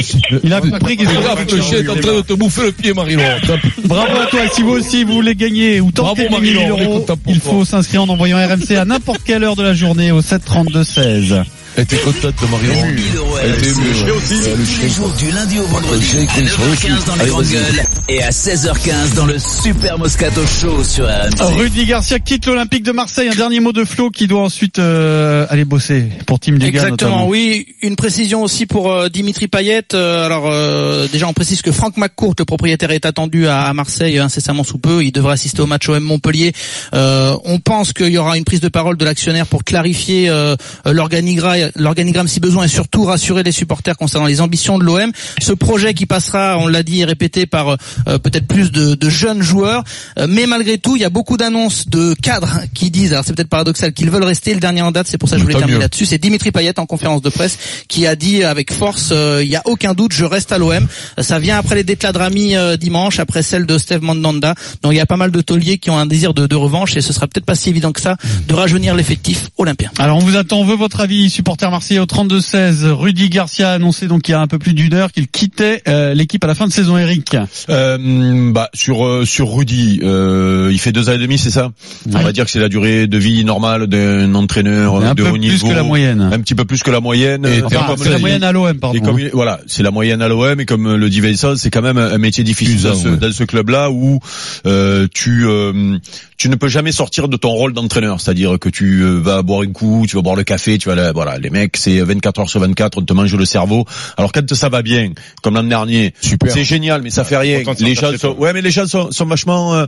Il 0.45 0.53
a 0.55 0.61
compris 0.61 0.97
qu'il 0.97 1.07
gaffe, 1.07 1.53
le 1.53 1.61
chien 1.63 1.79
est 1.81 1.89
en 1.89 1.97
train 1.97 2.15
de 2.15 2.21
te 2.21 2.33
bouffer 2.35 2.63
le 2.63 2.73
pied, 2.73 2.95
Marie-Laure. 2.95 3.41
Bravo 3.85 4.21
à 4.23 4.27
toi. 4.27 4.41
Si 4.55 4.63
vous 4.63 4.71
aussi 4.71 5.03
vous 5.05 5.15
voulez 5.15 5.35
gagner 5.35 5.81
ou 5.81 5.91
tenter 5.91 6.29
Bravo, 6.29 6.43
les 6.45 6.53
1000 6.53 6.69
Marie-Laure, 6.69 6.79
on 6.79 6.83
est 6.83 6.85
euros, 6.85 7.07
il 7.27 7.41
toi. 7.41 7.53
faut 7.53 7.65
s'inscrire 7.65 8.03
en 8.05 8.09
envoyant 8.09 8.37
RMC 8.39 8.77
à 8.77 8.85
n'importe 8.85 9.23
quelle 9.25 9.43
heure 9.43 9.57
de 9.57 9.65
la 9.65 9.75
journée 9.75 10.13
au 10.13 10.23
732 10.23 10.85
16. 10.85 11.43
Elle 11.77 11.83
était 11.85 11.97
contente, 11.97 12.35
Marie-Laure. 12.51 12.87
1000 12.87 13.17
ouais. 13.43 14.11
aussi. 14.11 14.35
Le 14.35 14.65
Tous 14.65 14.83
les 14.83 14.89
jours 14.89 15.11
du 15.19 15.31
lundi 15.31 15.59
au 15.59 15.65
vendredi 15.65 16.07
Le 16.15 16.21
à 16.21 16.39
il 16.39 16.49
sur 16.49 16.63
le 16.65 16.71
9h15 16.73 17.07
dans 17.07 17.17
les 17.17 17.27
grandes 17.31 17.45
gueules 17.47 17.85
et 18.09 18.23
à 18.23 18.31
16h15 18.31 19.15
dans 19.15 19.27
le 19.27 19.39
Super 19.39 19.99
Moscato 19.99 20.43
Show 20.47 20.83
sur 20.85 21.05
RMC. 21.07 21.57
Rudy 21.57 21.87
Garcia 21.87 22.19
quitte 22.19 22.47
l'Olympique 22.47 22.83
de 22.83 22.93
Marseille. 22.93 23.29
Un 23.29 23.37
dernier 23.37 23.61
mot 23.61 23.73
de 23.73 23.85
Flo 23.85 24.11
qui 24.11 24.27
doit 24.27 24.43
ensuite 24.43 24.79
euh, 24.79 25.47
aller 25.49 25.65
bosser 25.65 26.07
pour 26.27 26.41
Team 26.41 26.55
Liga 26.57 26.67
Exactement, 26.69 27.11
notamment. 27.11 27.29
oui. 27.29 27.67
Une 27.83 27.97
précision 27.97 28.43
aussi 28.43 28.67
pour 28.67 28.91
euh, 28.91 29.09
Dimitri 29.09 29.47
Payet. 29.49 29.85
Euh, 29.95 30.27
alors 30.27 30.49
euh, 30.51 31.07
déjà, 31.11 31.29
on 31.29 31.33
précise 31.33 31.63
que 31.63 31.73
Franck 31.73 31.97
McCourt, 31.97 32.35
le 32.39 32.45
propriétaire, 32.45 32.91
est 32.91 33.07
attendu 33.07 33.47
à, 33.47 33.63
à 33.63 33.73
Marseille 33.75 34.19
incessamment 34.19 34.65
sous 34.65 34.79
peu. 34.79 35.05
Il 35.05 35.13
devrait 35.13 35.35
assister 35.35 35.63
au 35.63 35.67
match 35.67 35.89
OM 35.89 36.03
Montpellier. 36.03 36.53
Euh, 36.95 37.37
on 37.45 37.59
pense 37.61 37.93
qu'il 37.93 38.09
y 38.09 38.19
aura 38.19 38.37
une 38.37 38.45
prise 38.45 38.61
de 38.61 38.69
parole 38.69 38.97
de 38.97 39.05
l'actionnaire 39.05 39.47
pour 39.47 39.63
clarifier 39.65 40.29
euh, 40.29 40.57
l'organigramme, 40.85 41.71
l'organigramme 41.77 42.29
si 42.29 42.41
besoin 42.41 42.65
et 42.65 42.69
surtout 42.69 43.05
rassurer 43.05 43.30
les 43.35 43.53
supporters 43.53 43.97
concernant 43.97 44.27
les 44.27 44.41
ambitions 44.41 44.79
de 44.79 44.85
l'OM. 44.85 45.13
Ce 45.41 45.53
projet 45.53 45.95
qui 45.95 46.07
passera, 46.07 46.59
on 46.59 46.67
l'a 46.67 46.83
dit 46.83 47.01
et 47.01 47.05
répété, 47.05 47.47
par 47.47 47.71
euh, 47.71 48.19
peut-être 48.19 48.47
plus 48.47 48.71
de, 48.73 48.95
de 48.95 49.09
jeunes 49.09 49.43
joueurs. 49.43 49.85
Euh, 50.19 50.27
mais 50.29 50.47
malgré 50.47 50.79
tout, 50.79 50.97
il 50.97 51.03
y 51.03 51.05
a 51.05 51.11
beaucoup 51.11 51.37
d'annonces 51.37 51.89
de 51.89 52.15
cadres 52.15 52.61
qui 52.75 52.91
disent, 52.91 53.13
alors 53.13 53.25
c'est 53.25 53.35
peut-être 53.35 53.49
paradoxal, 53.49 53.93
qu'ils 53.93 54.11
veulent 54.11 54.25
rester. 54.25 54.55
Le 54.55 54.61
dernier 54.61 54.83
en 54.83 54.91
date, 54.91 55.07
c'est 55.09 55.19
pour 55.19 55.29
ça 55.29 55.37
que 55.37 55.41
je 55.41 55.45
voulais 55.45 55.55
terminer 55.55 55.79
mieux. 55.79 55.83
là-dessus. 55.83 56.07
C'est 56.07 56.19
Dimitri 56.19 56.51
Payet 56.51 56.79
en 56.79 56.87
conférence 56.87 57.23
de 57.23 57.31
presse 57.31 57.59
qui 57.89 58.07
a 58.07 58.17
dit 58.17 58.43
avec 58.45 58.73
force, 58.73 59.11
euh, 59.13 59.43
il 59.43 59.51
y 59.51 59.57
a 59.57 59.63
aucun 59.65 59.95
doute, 59.95 60.13
je 60.13 60.25
reste 60.25 60.53
à 60.53 60.59
l'OM. 60.59 60.87
Ça 61.19 61.39
vient 61.39 61.59
après 61.59 61.75
les 61.75 61.85
déclats 61.85 62.13
de 62.13 62.19
Rami 62.19 62.57
euh, 62.57 62.77
dimanche, 62.77 63.21
après 63.21 63.43
celle 63.43 63.67
de 63.67 63.79
Steve 63.79 64.03
Mandanda. 64.03 64.55
Donc 64.83 64.93
il 64.93 64.97
y 64.97 65.01
a 65.01 65.07
pas 65.07 65.17
mal 65.17 65.31
de 65.31 65.41
tauliers 65.41 65.79
qui 65.79 65.91
ont 65.91 65.99
un 65.99 66.07
désir 66.07 66.35
de, 66.35 66.47
de 66.47 66.57
revanche 66.57 66.97
et 66.97 67.01
ce 67.01 67.13
sera 67.13 67.27
peut-être 67.27 67.45
pas 67.45 67.55
si 67.55 67.69
évident 67.69 67.93
que 67.93 68.01
ça 68.01 68.17
de 68.49 68.55
rajeunir 68.55 68.95
l'effectif 68.95 69.49
olympien. 69.59 69.91
Alors 69.99 70.17
on 70.17 70.21
vous 70.21 70.37
attend, 70.37 70.59
on 70.61 70.65
veut 70.65 70.77
votre 70.77 71.01
avis, 71.01 71.31
supporter 71.31 71.71
marseillais 71.71 72.01
au 72.01 72.07
32-16. 72.07 72.87
Rudy 72.87 73.20
Garcia 73.29 73.71
a 73.71 73.75
annoncé 73.75 74.07
donc 74.07 74.29
il 74.29 74.33
y 74.33 74.35
a 74.35 74.41
un 74.41 74.47
peu 74.47 74.59
plus 74.59 74.73
d'une 74.75 74.95
heure 74.95 75.13
qu'il 75.13 75.29
quittait 75.29 75.83
euh, 75.89 76.15
l'équipe 76.15 76.43
à 76.45 76.47
la 76.47 76.55
fin 76.55 76.67
de 76.67 76.73
saison, 76.73 76.97
Eric. 76.97 77.37
Euh, 77.69 78.51
bah 78.53 78.71
sur 78.75 79.05
euh, 79.05 79.25
sur 79.25 79.53
Rudy, 79.53 80.01
euh, 80.03 80.71
il 80.73 80.79
fait 80.79 80.93
deux 80.93 81.09
ans 81.09 81.13
et 81.13 81.19
demi, 81.19 81.39
c'est 81.39 81.51
ça? 81.51 81.71
On 82.13 82.23
va 82.23 82.33
dire 82.33 82.45
que 82.45 82.51
c'est 82.51 82.61
la 82.61 82.69
durée 82.69 83.07
de 83.07 83.19
vie 83.19 83.45
normale 83.45 83.87
d'un 83.87 84.35
entraîneur 84.35 84.97
Un 84.97 85.15
de 85.15 85.23
peu 85.23 85.29
haut 85.29 85.33
plus 85.33 85.41
niveau. 85.41 85.69
que 85.69 85.75
la 85.75 85.83
moyenne. 85.83 86.21
Un 86.21 86.41
petit 86.41 86.55
peu 86.55 86.65
plus 86.65 86.83
que 86.83 86.91
la 86.91 87.01
moyenne. 87.01 87.47
Enfin, 87.65 87.95
c'est 87.97 88.05
la 88.07 88.13
l'a 88.13 88.19
moyenne 88.19 88.43
à 88.43 88.53
l'OM, 88.53 88.77
Et 88.77 88.79
pardon. 88.79 89.01
comme 89.01 89.21
voilà, 89.33 89.61
c'est 89.67 89.83
la 89.83 89.91
moyenne 89.91 90.23
à 90.23 90.29
l'OM 90.29 90.61
et 90.61 90.67
comme 90.67 90.95
le 90.97 91.11
dit 91.11 91.21
Vincent, 91.21 91.57
c'est 91.57 91.71
quand 91.71 91.83
même 91.83 91.99
un 91.99 92.19
métier 92.19 92.45
difficile 92.45 92.83
dans 92.83 92.95
ce, 92.95 93.09
ouais. 93.09 93.17
dans 93.17 93.33
ce 93.33 93.45
club-là 93.45 93.91
où 93.91 94.21
euh, 94.67 95.07
tu 95.13 95.45
euh, 95.47 95.99
tu 96.37 96.49
ne 96.49 96.55
peux 96.55 96.69
jamais 96.69 96.93
sortir 96.93 97.29
de 97.29 97.37
ton 97.37 97.51
rôle 97.51 97.73
d'entraîneur, 97.73 98.21
c'est-à-dire 98.21 98.59
que 98.59 98.69
tu 98.69 99.03
vas 99.03 99.43
boire 99.43 99.63
un 99.63 99.73
coup, 99.73 100.07
tu 100.09 100.17
vas 100.17 100.23
boire 100.23 100.37
le 100.37 100.45
café, 100.45 100.79
tu 100.79 100.89
vas 100.89 100.95
là, 100.95 101.13
voilà, 101.13 101.39
les 101.39 101.51
mecs 101.51 101.77
c'est 101.77 102.01
24 102.01 102.41
heures 102.41 102.49
sur 102.51 102.61
24, 102.61 102.99
on 102.99 103.05
te 103.11 103.15
mange 103.15 103.35
le 103.35 103.45
cerveau. 103.45 103.85
Alors 104.17 104.31
quand 104.33 104.55
ça 104.55 104.69
va 104.69 104.83
bien, 104.83 105.13
comme 105.43 105.55
l'an 105.55 105.65
dernier, 105.65 106.15
Super. 106.21 106.51
c'est 106.53 106.65
génial, 106.65 107.03
mais 107.03 107.11
ça 107.11 107.25
fait 107.25 107.37
rien. 107.37 107.63
Les 107.81 107.95
gens 107.95 108.17
sont, 108.17 108.35
ouais, 108.39 108.53
mais 108.53 108.63
les 108.63 108.71
gens 108.71 108.87
sont, 108.87 109.11
sont 109.11 109.27
vachement, 109.27 109.75
euh, 109.75 109.87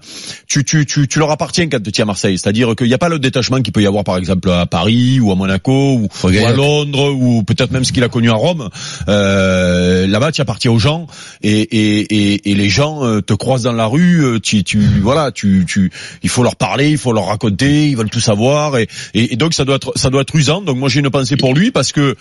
tu, 0.49 0.64
tu, 0.64 0.85
tu, 0.87 1.07
tu 1.07 1.19
leur 1.19 1.31
appartiens 1.31 1.69
quand 1.69 1.81
tu 1.83 1.91
es 1.91 2.00
à 2.02 2.05
Marseille. 2.05 2.37
C'est-à-dire 2.38 2.75
qu'il 2.75 2.88
n'y 2.88 2.95
a 2.95 2.99
pas 2.99 3.09
le 3.09 3.19
détachement 3.19 3.61
qu'il 3.62 3.73
peut 3.73 3.83
y 3.83 3.87
avoir 3.87 4.05
par 4.05 4.17
exemple 4.17 4.50
à 4.50 4.67
Paris 4.67 5.21
ou 5.21 5.31
à 5.31 5.37
Monaco 5.37 5.95
ou, 5.95 6.09
ou 6.25 6.47
à. 6.47 6.52
Londres 6.52 7.12
ou 7.12 7.43
peut-être 7.45 7.71
même 7.71 7.85
ce 7.85 7.93
qu'il 7.93 8.02
a 8.05 8.09
connu 8.09 8.29
à 8.31 8.35
Rome. 8.35 8.69
Euh, 9.09 10.07
là-bas, 10.07 10.33
tu 10.33 10.41
appartiens 10.41 10.73
aux 10.73 10.79
gens 10.79 11.07
et, 11.43 11.61
et, 11.61 12.00
et, 12.35 12.50
et 12.50 12.55
les 12.55 12.69
gens 12.69 13.05
euh, 13.05 13.21
te 13.21 13.35
croisent 13.35 13.62
dans 13.64 13.73
la 13.73 13.87
rue. 13.87 14.25
euh, 14.25 14.41
Tu, 14.41 14.64
tu, 14.64 14.81
voilà, 15.00 15.31
tu, 15.33 15.64
tu, 15.67 15.91
il 16.23 16.29
faut 16.29 16.43
leur 16.43 16.57
parler, 16.57 16.91
il 16.91 16.99
faut 16.99 17.12
leur 17.12 17.26
raconter, 17.26 17.88
ils 17.88 17.97
veulent 17.97 18.11
tout 18.11 18.21
savoir 18.21 18.76
et, 18.79 18.88
et, 19.14 19.33
et 19.33 19.37
donc 19.37 19.55
ça 19.55 19.64
doit 19.64 19.76
être, 19.76 19.93
ça 19.97 20.11
doit 20.11 20.23
être 20.23 20.35
usant. 20.35 20.61
Donc 20.62 20.76
moi 20.76 20.88
j'ai 20.88 21.00
une 21.00 21.11
pensée 21.11 21.37
pour 21.37 21.55
lui 21.55 21.71
parce 21.71 21.93
que 21.93 22.17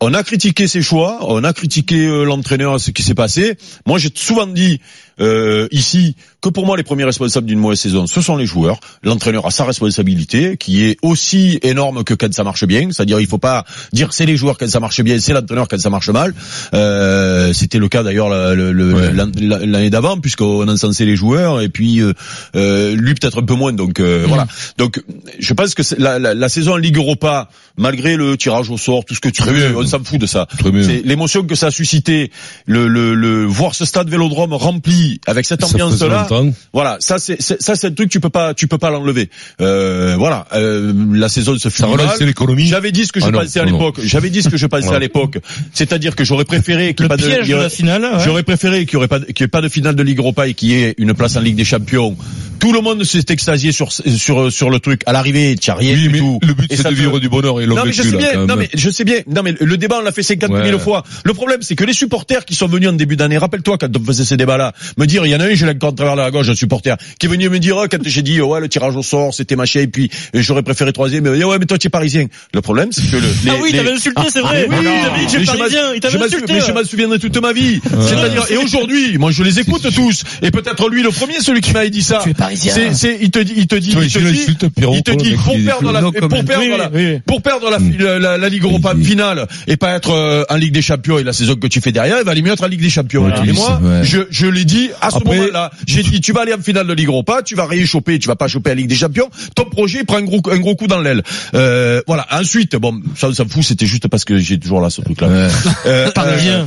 on 0.00 0.12
a 0.14 0.22
critiqué 0.22 0.66
ses 0.68 0.82
choix, 0.82 1.18
on 1.22 1.42
a 1.44 1.52
critiqué 1.52 2.06
euh, 2.06 2.24
l'entraîneur, 2.24 2.78
ce 2.78 2.90
qui 2.90 3.02
s'est 3.02 3.14
passé. 3.14 3.56
Moi, 3.86 3.98
j'ai 3.98 4.10
souvent 4.14 4.46
dit 4.46 4.80
euh, 5.20 5.68
ici 5.70 6.14
que 6.42 6.50
pour 6.50 6.66
moi, 6.66 6.76
les 6.76 6.82
premiers 6.82 7.04
responsables 7.04 7.46
d'une 7.46 7.58
mauvaise 7.58 7.80
saison, 7.80 8.06
ce 8.06 8.20
sont 8.20 8.36
les 8.36 8.44
joueurs. 8.44 8.78
L'entraîneur 9.02 9.46
a 9.46 9.50
sa 9.50 9.64
responsabilité, 9.64 10.58
qui 10.58 10.84
est 10.84 10.98
aussi 11.00 11.58
énorme 11.62 12.04
que 12.04 12.12
quand 12.12 12.32
ça 12.34 12.44
marche 12.44 12.66
bien. 12.66 12.88
C'est-à-dire, 12.92 13.20
il 13.20 13.26
faut 13.26 13.38
pas 13.38 13.64
dire 13.94 14.12
c'est 14.12 14.26
les 14.26 14.36
joueurs 14.36 14.58
quand 14.58 14.68
ça 14.68 14.80
marche 14.80 15.00
bien, 15.00 15.18
c'est 15.18 15.32
l'entraîneur 15.32 15.66
quand 15.66 15.80
ça 15.80 15.88
marche 15.88 16.10
mal. 16.10 16.34
Euh, 16.74 17.52
C'était 17.54 17.78
le 17.78 17.88
cas 17.88 18.02
d'ailleurs 18.02 18.28
Ouais. 18.28 19.12
l'année 19.40 19.90
d'avant, 19.90 20.18
puisqu'on 20.18 20.68
encensait 20.68 21.06
les 21.06 21.16
joueurs 21.16 21.60
et 21.62 21.68
puis 21.70 22.00
euh, 22.00 22.12
euh, 22.54 22.94
lui 22.94 23.14
peut-être 23.14 23.40
un 23.40 23.46
peu 23.46 23.54
moins. 23.54 23.72
Donc 23.72 23.98
euh, 24.00 24.24
voilà. 24.28 24.46
Donc 24.76 25.02
je 25.38 25.54
pense 25.54 25.74
que 25.74 25.82
la, 25.98 26.18
la, 26.18 26.34
la 26.34 26.48
saison 26.50 26.74
en 26.74 26.76
Ligue 26.76 26.96
Europa, 26.98 27.48
malgré 27.78 28.16
le 28.16 28.36
tirage 28.36 28.68
au 28.70 28.76
sort, 28.76 29.04
tout 29.04 29.14
ce 29.14 29.20
que 29.20 29.28
tu 29.30 29.42
veux. 29.42 29.85
On 29.86 29.98
s'en 29.98 30.04
fout 30.04 30.20
de 30.20 30.26
ça. 30.26 30.46
C'est 30.82 31.02
l'émotion 31.04 31.44
que 31.44 31.54
ça 31.54 31.68
a 31.68 31.70
suscité, 31.70 32.30
le, 32.66 32.88
le, 32.88 33.14
le 33.14 33.44
voir 33.44 33.74
ce 33.74 33.84
stade 33.84 34.08
Vélodrome 34.08 34.52
rempli 34.52 35.20
avec 35.26 35.46
cette 35.46 35.62
ambiance-là. 35.64 36.26
Voilà, 36.72 36.96
ça 37.00 37.18
c'est 37.18 37.40
ça 37.40 37.74
c'est 37.76 37.86
un 37.88 37.92
truc 37.92 38.10
tu 38.10 38.20
peux 38.20 38.30
pas 38.30 38.54
tu 38.54 38.66
peux 38.68 38.78
pas 38.78 38.90
l'enlever. 38.90 39.30
Euh, 39.60 40.14
voilà, 40.18 40.46
euh, 40.54 40.92
la 41.12 41.28
saison 41.28 41.56
se 41.58 41.68
mal. 41.86 42.06
l'économie. 42.20 42.66
J'avais 42.66 42.92
dit 42.92 43.04
ce 43.06 43.12
que 43.12 43.20
je 43.20 43.26
Ah 43.26 43.32
pensais 43.32 43.60
à 43.60 43.64
non, 43.64 43.72
non. 43.72 43.78
l'époque. 43.78 44.00
J'avais 44.04 44.30
dit 44.30 44.42
ce 44.42 44.48
que 44.48 44.56
je 44.56 44.66
pensais 44.66 44.94
à 44.94 44.98
l'époque. 44.98 45.38
C'est-à-dire 45.72 46.16
que 46.16 46.24
j'aurais 46.24 46.44
préféré 46.44 46.94
qu'il 46.94 47.06
n'y 47.06 47.12
ait 47.12 47.16
pas 47.16 47.16
de, 47.16 47.22
de 47.48 47.54
la 47.54 47.68
finale. 47.68 48.02
ouais. 48.02 48.24
J'aurais 48.24 48.42
préféré 48.42 48.86
qu'il 48.86 48.98
n'y 48.98 49.06
pas, 49.06 49.20
qu'il 49.20 49.40
y 49.40 49.44
ait 49.44 49.48
pas 49.48 49.60
de 49.60 49.68
finale 49.68 49.94
de 49.94 50.02
Ligue 50.02 50.18
Europa 50.18 50.46
et 50.48 50.54
qu'il 50.54 50.70
y 50.70 50.74
ait 50.74 50.94
une 50.98 51.14
place 51.14 51.36
en 51.36 51.40
Ligue 51.40 51.56
des 51.56 51.64
Champions. 51.64 52.16
Tout 52.58 52.72
le 52.72 52.80
monde 52.80 53.04
s'est 53.04 53.24
extasié 53.28 53.72
sur 53.72 53.92
sur 53.92 54.50
sur 54.50 54.70
le 54.70 54.80
truc. 54.80 55.02
À 55.06 55.12
l'arrivée, 55.12 55.56
tu 55.56 55.70
rien 55.70 55.94
Oui, 55.94 56.08
du 56.08 56.18
tout. 56.18 56.38
le 56.42 56.54
but 56.54 56.72
c'est 56.74 56.88
de 56.88 56.94
vivre 56.94 57.18
du 57.20 57.28
bonheur 57.28 57.60
et 57.60 57.66
non 57.66 57.76
mais 57.84 57.92
je 57.92 58.02
sais 58.02 58.16
bien, 58.16 58.46
non 58.46 58.56
mais 58.56 58.68
je 58.74 58.90
sais 58.90 59.04
bien, 59.04 59.16
non 59.28 59.42
mais 59.42 59.54
le 59.60 59.75
débat 59.76 59.98
on 60.00 60.02
l'a 60.04 60.12
fait 60.12 60.22
50 60.22 60.50
000 60.50 60.62
Ouais. 60.62 60.78
fois. 60.78 61.04
Le 61.24 61.32
problème 61.34 61.58
c'est 61.62 61.74
que 61.76 61.84
les 61.84 61.92
supporters 61.92 62.44
qui 62.44 62.54
sont 62.54 62.66
venus 62.66 62.88
en 62.88 62.92
début 62.92 63.16
d'année, 63.16 63.38
rappelle-toi 63.38 63.78
quand 63.78 63.88
on 63.96 64.04
faisait 64.04 64.24
ces 64.24 64.36
débats-là, 64.36 64.72
me 64.98 65.06
dire 65.06 65.24
il 65.26 65.30
y 65.30 65.36
en 65.36 65.40
a 65.40 65.44
un, 65.44 65.54
je 65.54 65.64
l'ai 65.66 65.72
encore 65.72 65.90
à 65.90 65.92
travers 65.92 66.16
la 66.16 66.30
gauche, 66.30 66.48
un 66.48 66.54
supporter, 66.54 66.96
qui 67.18 67.26
est 67.26 67.28
venu 67.28 67.48
me 67.48 67.58
dire 67.58 67.76
oh, 67.76 67.86
quand 67.90 67.98
j'ai 68.04 68.22
dit 68.22 68.40
oh, 68.40 68.48
ouais 68.48 68.60
le 68.60 68.68
tirage 68.68 68.96
au 68.96 69.02
sort 69.02 69.32
c'était 69.34 69.56
machin 69.56 69.80
et 69.80 69.86
puis 69.86 70.10
euh, 70.34 70.42
j'aurais 70.42 70.62
préféré 70.62 70.92
troisième, 70.92 71.24
mais 71.24 71.30
il 71.30 71.32
me 71.32 71.38
dit, 71.38 71.44
ouais 71.44 71.58
mais 71.58 71.66
toi 71.66 71.78
tu 71.78 71.86
es 71.86 71.90
parisien. 71.90 72.26
Le 72.54 72.60
problème 72.60 72.90
c'est 72.92 73.02
que 73.10 73.16
le, 73.16 73.22
les, 73.22 73.50
Ah 73.50 73.54
oui, 73.62 73.72
les- 73.72 73.78
t'avais 73.78 73.92
insulté, 73.92 74.22
c'est 74.32 74.40
vrai. 74.40 74.66
oui, 74.68 74.76
il 74.76 74.82
t'avait 74.84 75.26
dit 75.26 75.34
que 75.36 75.52
m'en- 75.52 75.58
parisien. 75.58 75.94
Il 75.94 76.00
t'avait 76.00 76.22
insulté. 76.24 76.52
mais 76.52 76.60
je 76.60 76.72
m'en 76.72 76.84
souviendrai 76.84 77.18
toute 77.18 77.36
ma 77.40 77.52
vie. 77.52 77.80
C'est-à-dire, 77.84 78.44
et 78.50 78.56
aujourd'hui, 78.56 79.18
moi 79.18 79.30
je 79.30 79.42
les 79.42 79.58
écoute 79.60 79.86
tous, 79.94 80.24
et 80.42 80.50
peut-être 80.50 80.88
lui 80.88 81.02
le 81.02 81.10
premier, 81.10 81.40
celui 81.40 81.60
qui 81.60 81.72
m'avait 81.72 81.90
dit 81.90 82.02
ça. 82.02 82.20
Tu 82.22 82.30
es 82.30 82.34
parisien. 82.34 82.72
C'est, 82.92 83.18
il 83.20 83.30
te 83.30 83.38
dit, 83.38 83.54
il 83.56 83.66
te 83.66 83.76
dit, 83.76 83.90
il 83.90 83.94
te 84.12 84.18
dit, 84.18 84.44
il 84.48 84.54
te 85.02 85.10
le 85.10 85.36
pour 85.36 85.56
perdre 85.64 85.92
la, 85.92 86.00
pour 86.00 86.12
perdre 86.44 86.58
Oui, 86.58 86.68
la, 86.76 86.90
oui, 86.92 87.06
oui. 87.14 87.20
pour 87.26 87.42
perdre 87.42 87.70
la, 87.70 87.78
la, 87.78 88.18
la- 88.18 88.38
la 88.38 88.48
Ligue 88.48 88.64
Europa 88.64 88.92
Oui. 88.96 89.04
finale 89.04 89.46
et 89.66 89.76
pas 89.76 89.94
être 89.96 90.10
euh, 90.10 90.44
en 90.48 90.56
Ligue 90.56 90.72
des 90.72 90.82
Champions 90.82 91.18
et 91.18 91.24
la 91.24 91.32
saison 91.32 91.54
que 91.56 91.66
tu 91.66 91.80
fais 91.80 91.92
derrière, 91.92 92.16
il 92.20 92.24
va 92.24 92.32
aller 92.32 92.42
mieux 92.42 92.52
être 92.52 92.64
en 92.64 92.68
Ligue 92.68 92.80
des 92.82 92.90
Champions. 92.90 93.30
Tu 93.30 93.40
et 93.40 93.52
dis 93.52 93.52
moi, 93.52 93.66
ça, 93.66 93.80
ouais. 93.86 94.04
je, 94.04 94.18
je 94.30 94.46
l'ai 94.46 94.64
dit 94.64 94.90
à 95.00 95.10
ce 95.10 95.18
moment-là. 95.24 95.70
J'ai 95.86 96.02
dit, 96.02 96.20
tu 96.20 96.32
vas 96.32 96.42
aller 96.42 96.54
en 96.54 96.60
finale 96.60 96.86
de 96.86 96.92
Ligue 96.92 97.08
Europa, 97.08 97.42
tu 97.44 97.54
vas 97.54 97.66
rien 97.66 97.84
choper, 97.84 98.18
tu 98.18 98.28
vas 98.28 98.36
pas 98.36 98.48
choper 98.48 98.70
la 98.70 98.74
Ligue 98.76 98.88
des 98.88 98.96
Champions. 98.96 99.28
Ton 99.54 99.64
projet 99.64 100.04
prend 100.04 100.16
un 100.18 100.22
gros, 100.22 100.40
un 100.50 100.58
gros 100.58 100.74
coup 100.76 100.86
dans 100.86 101.00
l'aile. 101.00 101.22
Euh, 101.54 102.00
voilà. 102.06 102.26
Ensuite, 102.32 102.76
bon, 102.76 103.00
ça 103.16 103.28
on 103.28 103.34
s'en 103.34 103.48
fout, 103.48 103.62
c'était 103.64 103.86
juste 103.86 104.08
parce 104.08 104.24
que 104.24 104.38
j'ai 104.38 104.58
toujours 104.58 104.80
là 104.80 104.90
ce 104.90 105.00
truc-là. 105.00 105.28
Ouais. 105.28 105.48
Euh, 105.86 106.10
c'est-à-dire 106.14 106.66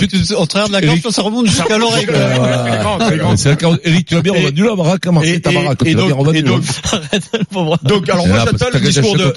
que 0.00 0.06
tu- 0.06 0.34
au 0.34 0.46
travers 0.46 0.68
de 0.68 0.72
la 0.72 0.80
gorge, 0.80 1.00
ça 1.10 1.22
remonte 1.22 1.46
jusqu'à 1.46 1.78
l'oreille. 1.78 2.06
Voilà. 2.08 3.36
C'est 3.36 3.56
Eric, 3.84 4.06
tu 4.06 4.14
l'as 4.14 4.22
bien 4.22 4.32
revendu 4.32 4.64
là, 4.64 4.74
Barack, 4.76 5.06
à 5.06 5.12
Marseille, 5.12 5.34
et- 5.34 5.40
ta 5.40 5.52
baraque, 5.52 5.82
et 5.82 5.90
tu 5.90 5.96
l'as 5.96 6.02
bien 6.02 6.08
donc- 6.10 6.18
revendu. 6.18 6.38
et 6.38 6.42
donc- 6.42 6.62
hein. 6.92 7.00
Alors 8.12 8.26
moi, 8.26 8.44
que 8.46 8.74
le 8.78 8.80
discours 8.80 9.16
de, 9.16 9.32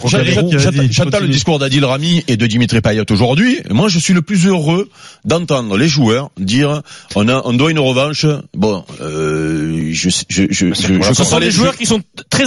j'entends 0.90 1.20
le 1.20 1.28
discours 1.28 1.60
d'Adil 1.60 1.86
Rami 1.86 2.24
et 2.28 2.38
de 2.38 2.46
Dimitri 2.54 2.82
Payet 2.82 3.12
aujourd'hui. 3.12 3.62
Moi, 3.72 3.90
je 3.90 3.98
suis 3.98 4.14
le 4.14 4.22
plus 4.22 4.46
heureux 4.46 4.88
d'entendre 5.26 5.76
les 5.76 5.88
joueurs 5.88 6.30
dire, 6.38 6.84
on 7.16 7.28
a, 7.28 7.42
on 7.46 7.54
doit 7.54 7.72
une 7.72 7.80
revanche. 7.80 8.28
Bon, 8.54 8.86
euh, 9.02 9.90
je, 9.92 10.10
je, 10.10 10.24
je, 10.30 10.44
je, 10.52 10.68
je, 10.68 10.74
Ce 10.76 10.88
je 11.10 11.14
Ce 11.14 11.24
sont 11.24 11.40
les- 11.40 11.50
joueurs 11.50 11.76
qui 11.76 11.88
sont 11.88 12.02
très 12.30 12.46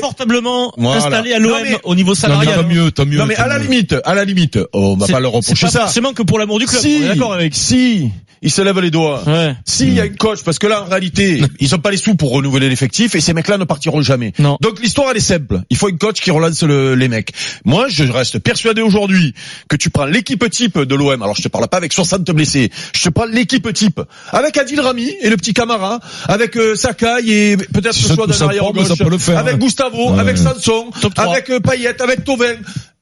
confortablement 0.00 0.72
Voilà. 0.76 1.04
installés 1.04 1.32
à 1.34 1.38
Non, 1.38 1.50
l'OM 1.50 1.58
mais- 1.62 1.76
au 1.84 1.94
niveau 1.94 2.10
Non, 2.10 2.14
mais 2.14 2.20
salarial. 2.20 2.54
tant 2.62 2.68
mieux, 2.68 2.90
tant 2.90 3.06
mieux. 3.06 3.18
Non, 3.18 3.26
mais 3.26 3.36
à 3.36 3.46
la 3.46 3.58
limite, 3.60 3.94
à 4.04 4.14
la 4.14 4.24
limite, 4.24 4.58
on 4.72 4.96
va 4.96 5.06
C'est- 5.06 5.12
pas 5.12 5.20
leur 5.20 5.30
C'est 5.32 5.52
reprocher 5.52 5.68
ça. 5.68 5.80
forcément 5.82 6.12
que 6.14 6.22
pour 6.22 6.38
l'amour 6.40 6.58
du 6.58 6.66
club. 6.66 6.80
Si, 6.82 6.98
On 7.00 7.04
est 7.04 7.08
d'accord 7.08 7.32
avec. 7.32 7.54
si, 7.54 8.10
ils 8.42 8.50
se 8.50 8.62
lèvent 8.62 8.80
les 8.80 8.90
doigts. 8.90 9.22
Ouais. 9.26 9.54
S'il 9.64 9.92
y 9.94 10.00
a 10.00 10.04
une 10.06 10.16
coach, 10.16 10.42
parce 10.44 10.58
que 10.58 10.66
là, 10.66 10.82
en 10.82 10.86
réalité, 10.88 11.42
ils 11.60 11.74
ont 11.74 11.78
pas 11.78 11.90
les 11.90 11.96
sous 11.96 12.14
pour 12.14 12.30
renouveler 12.32 12.68
l'effectif 12.68 13.14
et 13.14 13.20
ces 13.20 13.32
mecs-là 13.34 13.58
ne 13.58 13.64
partiront 13.64 14.00
jamais. 14.02 14.32
Non. 14.38 14.56
Donc 14.60 14.80
l'histoire, 14.80 15.08
elle 15.10 15.16
est 15.16 15.20
simple. 15.20 15.60
Il 15.70 15.76
faut 15.76 15.88
une 15.88 15.98
coach 15.98 16.20
qui 16.20 16.30
relance 16.30 16.62
le- 16.62 16.94
les 16.94 17.08
mecs. 17.08 17.32
Moi, 17.64 17.86
je 17.88 18.04
reste 18.04 18.38
persuadé 18.38 18.82
aujourd'hui 18.82 19.34
que 19.68 19.76
tu 19.76 19.90
prends 19.90 20.04
l'équipe 20.06 20.48
type 20.50 20.78
de 20.78 20.94
l'OM. 20.94 21.22
Alors, 21.22 21.36
je 21.36 21.42
te 21.42 21.48
parle 21.48 21.68
pas 21.68 21.76
avec 21.78 21.92
60 21.92 22.24
blessés. 22.30 22.70
Je 22.94 23.02
te 23.04 23.08
parle 23.08 23.30
l'équipe 23.30 23.72
type. 23.72 24.00
Avec 24.30 24.56
Adil 24.56 24.80
Rami 24.80 25.10
et 25.20 25.30
le 25.30 25.36
petit 25.36 25.52
Camara, 25.54 26.00
avec 26.26 26.56
euh, 26.56 26.74
Sakai 26.76 27.06
et 27.26 27.56
peut-être 27.56 27.94
Si 27.94 28.04
ce 28.04 28.14
peut 28.14 28.26
d'un 28.26 28.46
arrière 28.46 28.72
gauche. 28.72 28.88
Avec 29.36 29.54
hein. 29.54 29.58
Gustavo, 29.58 30.12
Ouais. 30.12 30.20
avec 30.20 30.38
Sanson, 30.38 30.90
avec 31.16 31.50
euh, 31.50 31.60
Payet, 31.60 32.00
avec 32.00 32.24
Tovin. 32.24 32.54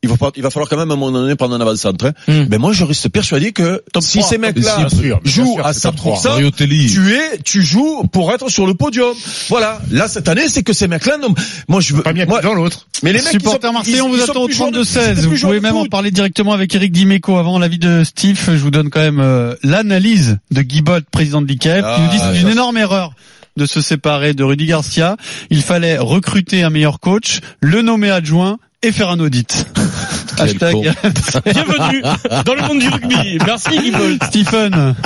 Il 0.03 0.11
va, 0.11 0.17
pas- 0.17 0.31
il 0.37 0.43
va 0.43 0.51
falloir 0.51 0.69
quand 0.69 0.77
même 0.77 0.91
à 0.91 0.95
un 0.95 0.97
moment 0.97 1.11
donné 1.11 1.35
prendre 1.37 1.55
un 1.55 1.61
avant-centre. 1.61 2.07
hein. 2.07 2.13
Hmm. 2.29 2.47
Mais 2.51 2.59
moi, 2.59 2.73
je 2.73 2.85
reste 2.85 3.09
persuadé 3.09 3.53
que 3.53 3.83
si 4.01 4.19
trois, 4.19 4.29
ces 4.29 4.37
top 4.37 4.43
mecs-là 4.43 4.87
jouent 5.25 5.55
sûr, 5.55 5.67
à 5.67 5.73
c'est 5.73 5.81
top 5.81 5.97
100%, 5.97 6.29
Mariotelli. 6.29 6.91
tu 6.93 7.13
es, 7.15 7.39
tu 7.45 7.63
joues 7.63 8.05
pour 8.13 8.31
être 8.33 8.49
sur 8.51 8.67
le 8.67 8.75
podium. 8.75 9.15
Voilà. 9.49 9.81
Là, 9.91 10.07
cette 10.07 10.29
année, 10.29 10.49
c'est 10.49 10.63
que 10.63 10.73
ces 10.75 10.87
mecs-là, 10.87 11.17
non, 11.19 11.35
moi, 11.67 11.81
je 11.81 11.95
veux, 11.95 12.03
Pas 12.03 12.13
bien 12.13 12.27
dans 12.27 12.55
l'autre. 12.55 12.87
mais 13.03 13.13
les 13.13 13.21
mecs, 13.21 13.33
Supporter 13.33 13.59
ils 13.63 13.67
sont, 13.69 13.73
Marseillais, 13.73 13.97
ils- 13.97 14.03
on 14.03 14.09
vous 14.11 14.21
attend 14.23 14.43
au 14.43 14.47
plus 14.47 14.55
joueurs 14.55 14.71
de- 14.71 14.83
32-16. 14.85 15.17
c'est 15.21 15.27
Vous 15.27 15.37
pouvez 15.39 15.61
même 15.61 15.77
en 15.77 15.87
parler 15.87 16.11
directement 16.11 16.53
avec 16.53 16.75
Eric 16.75 16.93
Dimeco 16.93 17.37
avant 17.39 17.59
l'avis 17.59 17.79
de 17.79 18.05
Steve. 18.05 18.39
Je 18.47 18.53
vous 18.59 18.71
donne 18.71 18.91
quand 18.91 19.01
même 19.01 19.19
euh, 19.21 19.55
l'analyse 19.63 20.39
de 20.51 20.63
Guy 20.63 20.83
Bott, 20.83 21.05
président 21.11 21.41
de 21.43 21.47
l'ICAF. 21.47 21.83
Ah, 21.85 21.97
Il 21.99 22.05
nous 22.05 22.11
dit 22.11 22.19
c'est 22.19 22.41
une 22.43 22.49
énorme 22.49 22.77
erreur 22.77 23.13
de 23.57 23.65
se 23.65 23.81
séparer 23.81 24.35
de 24.35 24.45
Rudy 24.45 24.67
Garcia. 24.67 25.17
Il 25.49 25.63
fallait 25.63 25.97
recruter 25.97 26.63
un 26.63 26.69
meilleur 26.71 27.01
coach, 27.01 27.41
le 27.61 27.81
nommer 27.83 28.11
adjoint 28.11 28.59
et 28.83 28.93
faire 28.93 29.09
un 29.11 29.21
audit. 29.21 29.67
Hashtag. 30.39 30.75
Bienvenue 31.45 32.03
dans 32.45 32.55
le 32.55 32.63
monde 32.69 32.79
du 32.79 32.89
rugby. 32.89 33.39
Merci. 33.47 33.93
Stephen. 34.29 34.95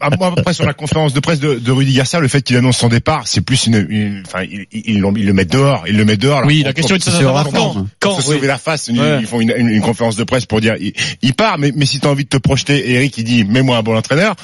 Ah, 0.00 0.10
moi, 0.18 0.32
après, 0.36 0.54
sur 0.54 0.64
la 0.64 0.72
conférence 0.72 1.12
de 1.12 1.20
presse 1.20 1.40
de, 1.40 1.54
de 1.56 1.70
Rudy 1.72 1.92
Garcia, 1.92 2.20
le 2.20 2.28
fait 2.28 2.42
qu'il 2.42 2.56
annonce 2.56 2.78
son 2.78 2.88
départ, 2.88 3.26
c'est 3.26 3.40
plus 3.42 3.66
une, 3.66 3.86
une- 3.88 4.22
enfin, 4.26 4.44
ils, 4.72 5.00
le 5.00 5.32
mettent 5.32 5.52
dehors, 5.52 5.84
ils 5.86 5.96
le 5.96 6.04
mettent 6.04 6.20
dehors. 6.20 6.42
Oui, 6.46 6.62
la 6.64 6.72
question 6.72 6.96
est 6.96 6.98
de 6.98 7.04
quand. 7.52 7.72
pour 7.72 7.86
Quand 8.00 8.20
se 8.20 8.28
oui. 8.28 8.34
sauver 8.36 8.46
la 8.46 8.58
face, 8.58 8.88
ils, 8.88 8.98
Ouais. 9.00 9.18
ils 9.20 9.26
font 9.26 9.40
une, 9.40 9.52
une- 9.56 9.68
une 9.68 9.82
conférence 9.82 10.16
de 10.16 10.24
presse 10.24 10.46
pour 10.46 10.60
dire, 10.60 10.74
il, 10.80 10.92
il 11.22 11.34
part, 11.34 11.58
mais, 11.58 11.72
mais 11.76 11.84
si 11.86 12.00
t'as 12.00 12.08
envie 12.08 12.24
de 12.24 12.28
te 12.28 12.36
projeter, 12.38 12.90
Eric, 12.92 13.18
il 13.18 13.24
dit, 13.24 13.44
mets-moi 13.44 13.76
un 13.76 13.82
bon 13.82 13.96
entraîneur. 13.96 14.34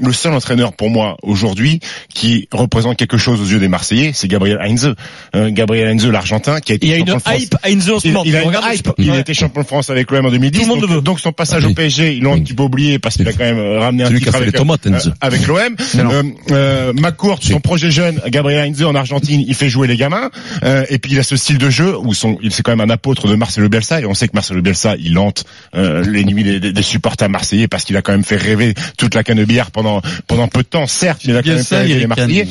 Le 0.00 0.12
seul 0.12 0.32
entraîneur 0.34 0.72
pour 0.72 0.90
moi 0.90 1.16
aujourd'hui 1.22 1.78
qui 2.12 2.48
représente 2.52 2.96
quelque 2.96 3.16
chose 3.16 3.40
aux 3.40 3.44
yeux 3.46 3.60
des 3.60 3.68
Marseillais, 3.68 4.10
c'est 4.12 4.26
Gabriel 4.26 4.58
Heinze. 4.60 4.94
Euh, 5.36 5.50
Gabriel 5.52 5.88
Heinze, 5.88 6.06
l'Argentin, 6.06 6.58
qui 6.60 6.72
a 6.72 6.74
été 6.74 6.86
Il 6.86 6.90
y 6.90 6.94
a 6.94 6.96
une 6.98 7.06
champion 7.06 7.18
de 7.18 7.22
France. 7.22 7.42
hype 7.42 7.56
à 7.62 7.70
Enzo 7.70 7.94
en 7.96 8.00
ce 8.00 8.08
Il, 8.08 8.12
moment. 8.12 8.24
il 8.26 8.36
a 8.36 8.42
une 8.42 8.50
hype. 8.74 8.88
Il 8.98 9.10
a 9.10 9.12
Ouais. 9.14 9.20
été 9.20 9.34
champion 9.34 9.60
de 9.62 9.66
France 9.66 9.90
avec 9.90 10.10
l'OM 10.10 10.26
en 10.26 10.30
2010. 10.30 10.58
Tout 10.58 10.64
le 10.64 10.68
monde 10.68 10.80
donc, 10.80 10.88
le 10.90 10.96
veut. 10.96 11.00
donc 11.02 11.20
son 11.20 11.32
passage 11.32 11.64
Oui. 11.64 11.70
au 11.70 11.74
PSG, 11.74 12.14
ils 12.16 12.22
l'ont 12.22 12.34
un 12.34 12.40
petit 12.40 12.54
peu 12.54 12.64
oublié 12.64 12.98
parce 12.98 13.16
qu'il 13.16 13.28
a 13.28 13.32
quand 13.32 13.44
même 13.44 13.78
ramené 13.78 14.02
un 14.04 14.12
titre 14.12 14.34
a 14.34 14.38
avec, 14.38 14.52
tomates, 14.54 14.86
euh, 14.88 14.98
avec 15.20 15.46
l'OM. 15.46 15.58
Euh, 15.96 16.22
euh, 16.50 16.92
McCourt, 16.92 17.38
son 17.42 17.60
projet 17.60 17.90
jeune, 17.90 18.20
Gabriel 18.28 18.68
Heinze 18.68 18.82
en 18.82 18.94
Argentine, 18.94 19.42
il 19.46 19.54
fait 19.54 19.68
jouer 19.68 19.86
les 19.86 19.96
gamins. 19.96 20.30
Euh, 20.64 20.84
et 20.90 20.98
puis 20.98 21.12
il 21.12 21.18
a 21.18 21.22
ce 21.22 21.36
style 21.36 21.58
de 21.58 21.70
jeu 21.70 21.96
où 21.96 22.14
son, 22.14 22.36
il 22.42 22.52
c'est 22.52 22.62
quand 22.62 22.72
même 22.76 22.88
un 22.88 22.92
apôtre 22.92 23.28
de 23.28 23.34
Marcelo 23.36 23.68
Bielsa 23.68 24.00
et 24.00 24.06
on 24.06 24.14
sait 24.14 24.26
que 24.28 24.32
Marcelo 24.34 24.60
Bielsa, 24.60 24.96
il 24.98 25.16
hante 25.18 25.44
euh, 25.76 26.04
les 26.04 26.24
nuits 26.24 26.42
des, 26.44 26.58
des- 26.60 26.72
des 26.72 26.82
supporters 26.82 27.28
marseillais 27.30 27.68
parce 27.68 27.84
qu'il 27.84 27.96
a 27.96 28.02
quand 28.02 28.12
même 28.12 28.24
fait 28.24 28.36
rêver 28.36 28.74
toute 28.98 29.14
la 29.14 29.22
canne 29.22 29.38
de 29.38 29.44
billard 29.44 29.70
pendant 29.70 29.83
pendant 29.84 30.02
pendant 30.26 30.48
peu 30.48 30.62
de 30.62 30.66
temps, 30.68 30.86
certes, 30.86 31.20
mais 31.26 31.32
il 31.32 31.36
a 31.36 31.42
quand 31.42 31.50
même 31.50 31.86
les 31.86 31.92
Eric 31.94 32.08
Marseillais. 32.08 32.48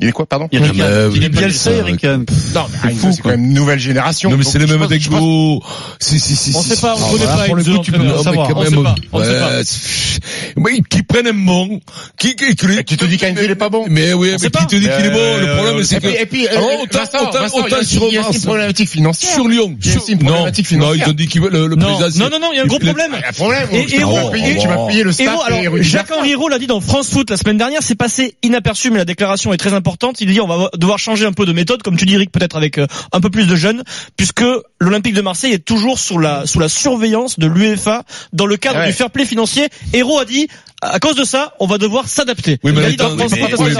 Il 0.00 0.08
est 0.08 0.12
quoi, 0.12 0.26
pardon 0.26 0.48
Il 0.50 0.60
Ah, 0.62 0.66
est 0.66 1.18
mais 1.20 1.28
Bielsa, 1.28 1.70
ça, 1.70 1.76
Eric. 1.76 2.02
Non, 2.04 2.24
mais 2.84 2.94
c'est 3.12 3.22
quand 3.22 3.28
même 3.30 3.44
une 3.44 3.54
nouvelle 3.54 3.78
génération. 3.78 4.30
Non 4.30 4.36
mais 4.36 4.44
c'est 4.44 4.58
les 4.58 4.66
mêmes 4.66 4.80
pense- 4.80 4.88
Degbo. 4.88 5.62
Si 6.00 6.18
si 6.18 6.34
si. 6.36 6.52
On 6.56 6.60
sait 6.62 6.76
pas, 6.80 6.96
on 6.96 7.10
connaît 7.12 7.24
pas 7.24 7.44
pour 7.46 7.54
le 7.56 7.64
coup, 7.64 7.78
tu 7.84 7.92
peux 7.92 7.98
pas 8.04 8.22
savoir. 8.22 8.50
On 8.56 8.64
sait 8.64 8.70
pas, 8.82 8.94
on 9.12 9.22
sait 9.24 9.38
pas. 9.38 9.50
ouais, 9.56 9.62
c'est- 9.64 10.20
oui, 10.56 10.82
qui 10.88 11.02
prennent 11.04 11.28
un 11.28 11.32
bon, 11.32 11.80
qui, 12.18 12.34
qui, 12.34 12.54
qui, 12.56 12.96
te 12.96 13.04
dis 13.04 13.16
qu'Heinze, 13.16 13.38
il 13.42 13.50
est 13.50 13.54
pas 13.54 13.68
bon. 13.68 13.84
Mais 13.88 14.12
oui, 14.12 14.30
mais 14.32 14.38
sait 14.38 14.46
qui 14.46 14.50
pas. 14.50 14.64
te 14.64 14.74
dit 14.76 14.82
qu'il 14.82 15.06
est 15.06 15.10
bon? 15.10 15.36
Le 15.38 15.54
problème, 15.56 15.82
c'est 15.84 15.96
et 15.96 16.00
que, 16.00 16.06
puis, 16.08 16.16
et 16.20 16.26
puis, 16.26 16.48
Alors, 16.48 16.64
euh, 16.64 16.82
autant- 16.82 16.98
Vincent, 16.98 17.28
autant- 17.28 17.38
Vincent, 17.40 17.56
il 17.58 17.60
y 17.60 17.62
a 17.62 17.66
autant 17.66 17.78
aussi- 17.80 17.90
sur 17.94 18.02
il 18.08 18.14
y 18.14 18.18
a 18.18 18.28
une 18.32 18.40
problématique 18.42 18.88
financière. 18.88 19.32
sur 19.34 19.48
Lyon. 19.48 19.76
Il 19.84 19.90
y 19.90 19.94
a 19.94 19.96
aussi 19.98 20.12
une 20.12 20.18
non, 20.18 20.24
problématique 20.26 20.64
non, 20.72 20.76
financière. 20.78 21.06
ils 21.06 21.10
ont 21.10 21.14
dit 21.14 21.28
que 21.28 21.38
le, 21.38 21.68
Non, 21.76 21.96
président, 21.98 22.24
non, 22.24 22.30
non, 22.30 22.38
non, 22.40 22.48
il 22.52 22.56
y 22.56 22.60
a 22.60 22.62
un 22.62 22.66
gros 22.66 22.78
il- 22.80 22.84
problème. 22.86 23.12
Il 23.14 23.20
y 23.20 23.24
a 23.24 23.28
un 23.28 23.32
problème. 23.32 23.68
Et- 23.72 23.86
tu 23.86 23.94
et 23.96 23.98
vas 24.00 24.30
payer, 24.30 24.56
oh, 24.76 24.86
payer 24.88 25.02
le 25.04 25.12
staff 25.12 25.38
alors, 25.46 25.60
Jacques. 25.80 26.10
Henriot 26.12 26.48
l'a 26.48 26.58
dit 26.58 26.66
dans 26.72 26.80
France 26.80 27.10
Foot 27.10 27.28
la 27.28 27.36
semaine 27.36 27.58
dernière, 27.58 27.82
c'est 27.82 27.94
passé 27.94 28.34
inaperçu, 28.42 28.90
mais 28.90 28.96
la 28.96 29.04
déclaration 29.04 29.52
est 29.52 29.58
très 29.58 29.74
importante. 29.74 30.22
Il 30.22 30.32
dit 30.32 30.40
on 30.40 30.46
va 30.46 30.70
devoir 30.74 30.98
changer 30.98 31.26
un 31.26 31.32
peu 31.32 31.44
de 31.44 31.52
méthode, 31.52 31.82
comme 31.82 31.98
tu 31.98 32.06
dis 32.06 32.14
Eric, 32.14 32.32
peut-être 32.32 32.56
avec 32.56 32.78
euh, 32.78 32.86
un 33.12 33.20
peu 33.20 33.28
plus 33.28 33.46
de 33.46 33.54
jeunes, 33.56 33.82
puisque 34.16 34.42
l'Olympique 34.80 35.12
de 35.12 35.20
Marseille 35.20 35.52
est 35.52 35.62
toujours 35.66 35.98
sous 35.98 36.16
la 36.18 36.46
sous 36.46 36.58
la 36.60 36.70
surveillance 36.70 37.38
de 37.38 37.46
l'UEFA 37.46 38.04
dans 38.32 38.46
le 38.46 38.56
cadre 38.56 38.78
Ouais. 38.78 38.86
du 38.86 38.94
fair 38.94 39.10
play 39.10 39.26
financier. 39.26 39.68
Héros 39.92 40.18
a 40.18 40.24
dit 40.24 40.48
à 40.82 40.98
cause 40.98 41.14
de 41.14 41.22
ça, 41.24 41.54
on 41.60 41.66
va 41.66 41.78
devoir 41.78 42.08
s'adapter. 42.08 42.58
Oui, 42.64 42.72
mais 42.74 42.82
a 42.82 42.86
en 42.86 42.90
étant- 42.90 43.16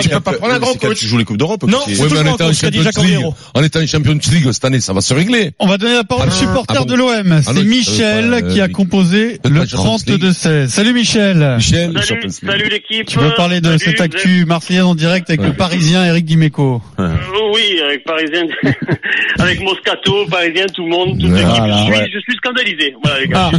tu 0.00 0.08
peux 0.08 0.20
pas 0.20 0.32
prendre 0.34 0.54
un 0.54 0.58
grand 0.60 0.72
C'est 0.72 0.78
quand 0.78 0.88
coach. 0.88 0.98
tu 0.98 1.06
joues 1.06 1.18
les 1.18 1.24
Coupes 1.24 1.36
d'Europe. 1.36 1.64
Non, 1.64 1.78
c'est 1.84 1.94
c'est- 1.96 2.02
Oui, 2.02 2.08
mais 2.12 2.16
toujours 2.18 2.34
étant 2.34 2.44
en 2.44 2.48
cause, 2.48 2.60
qu'a 2.60 2.70
dit 2.70 2.82
Champions 2.82 3.02
Jacques 3.02 3.34
en 3.54 3.62
étant 3.62 3.86
Champions 3.86 4.18
League 4.32 4.52
cette 4.52 4.64
année, 4.64 4.80
ça 4.80 4.92
va 4.92 5.00
se 5.00 5.12
régler. 5.12 5.50
On 5.58 5.66
va 5.66 5.78
donner 5.78 5.94
la 5.94 6.04
parole 6.04 6.28
Ah 6.30 6.32
au 6.32 6.36
supporter 6.38 6.78
Ah 6.80 6.84
de 6.84 6.94
l'OM. 6.94 7.32
Ah 7.32 7.52
C'est 7.54 7.64
Michel 7.64 8.32
euh, 8.32 8.40
qui 8.52 8.60
a 8.60 8.64
euh, 8.64 8.68
composé 8.68 9.40
le 9.44 9.60
pas 9.60 9.66
Champions 9.66 9.96
32-16. 9.96 10.68
Salut 10.68 10.92
Michel. 10.92 11.54
Michel, 11.56 11.92
Salut, 12.30 12.68
l'équipe. 12.70 13.06
Tu 13.06 13.18
veux 13.18 13.34
parler 13.34 13.60
de 13.60 13.76
cette 13.78 14.00
actu 14.00 14.44
marseillaise 14.46 14.84
en 14.84 14.94
direct 14.94 15.28
avec 15.28 15.42
le 15.42 15.54
Parisien 15.54 16.04
Eric 16.04 16.24
Dimeco. 16.24 16.80
Euh, 17.00 17.14
oui, 17.52 17.80
avec 17.84 18.04
Parisien, 18.04 18.42
avec 19.38 19.60
Moscato, 19.60 20.26
Parisien, 20.30 20.66
tout 20.72 20.84
le 20.84 20.90
monde, 20.90 21.18
toute 21.20 21.30
l'équipe. 21.30 21.64
Je 22.14 22.20
suis 22.20 22.36
scandalisé. 22.36 22.94
Voilà, 23.02 23.20
les 23.20 23.28
gars, 23.28 23.50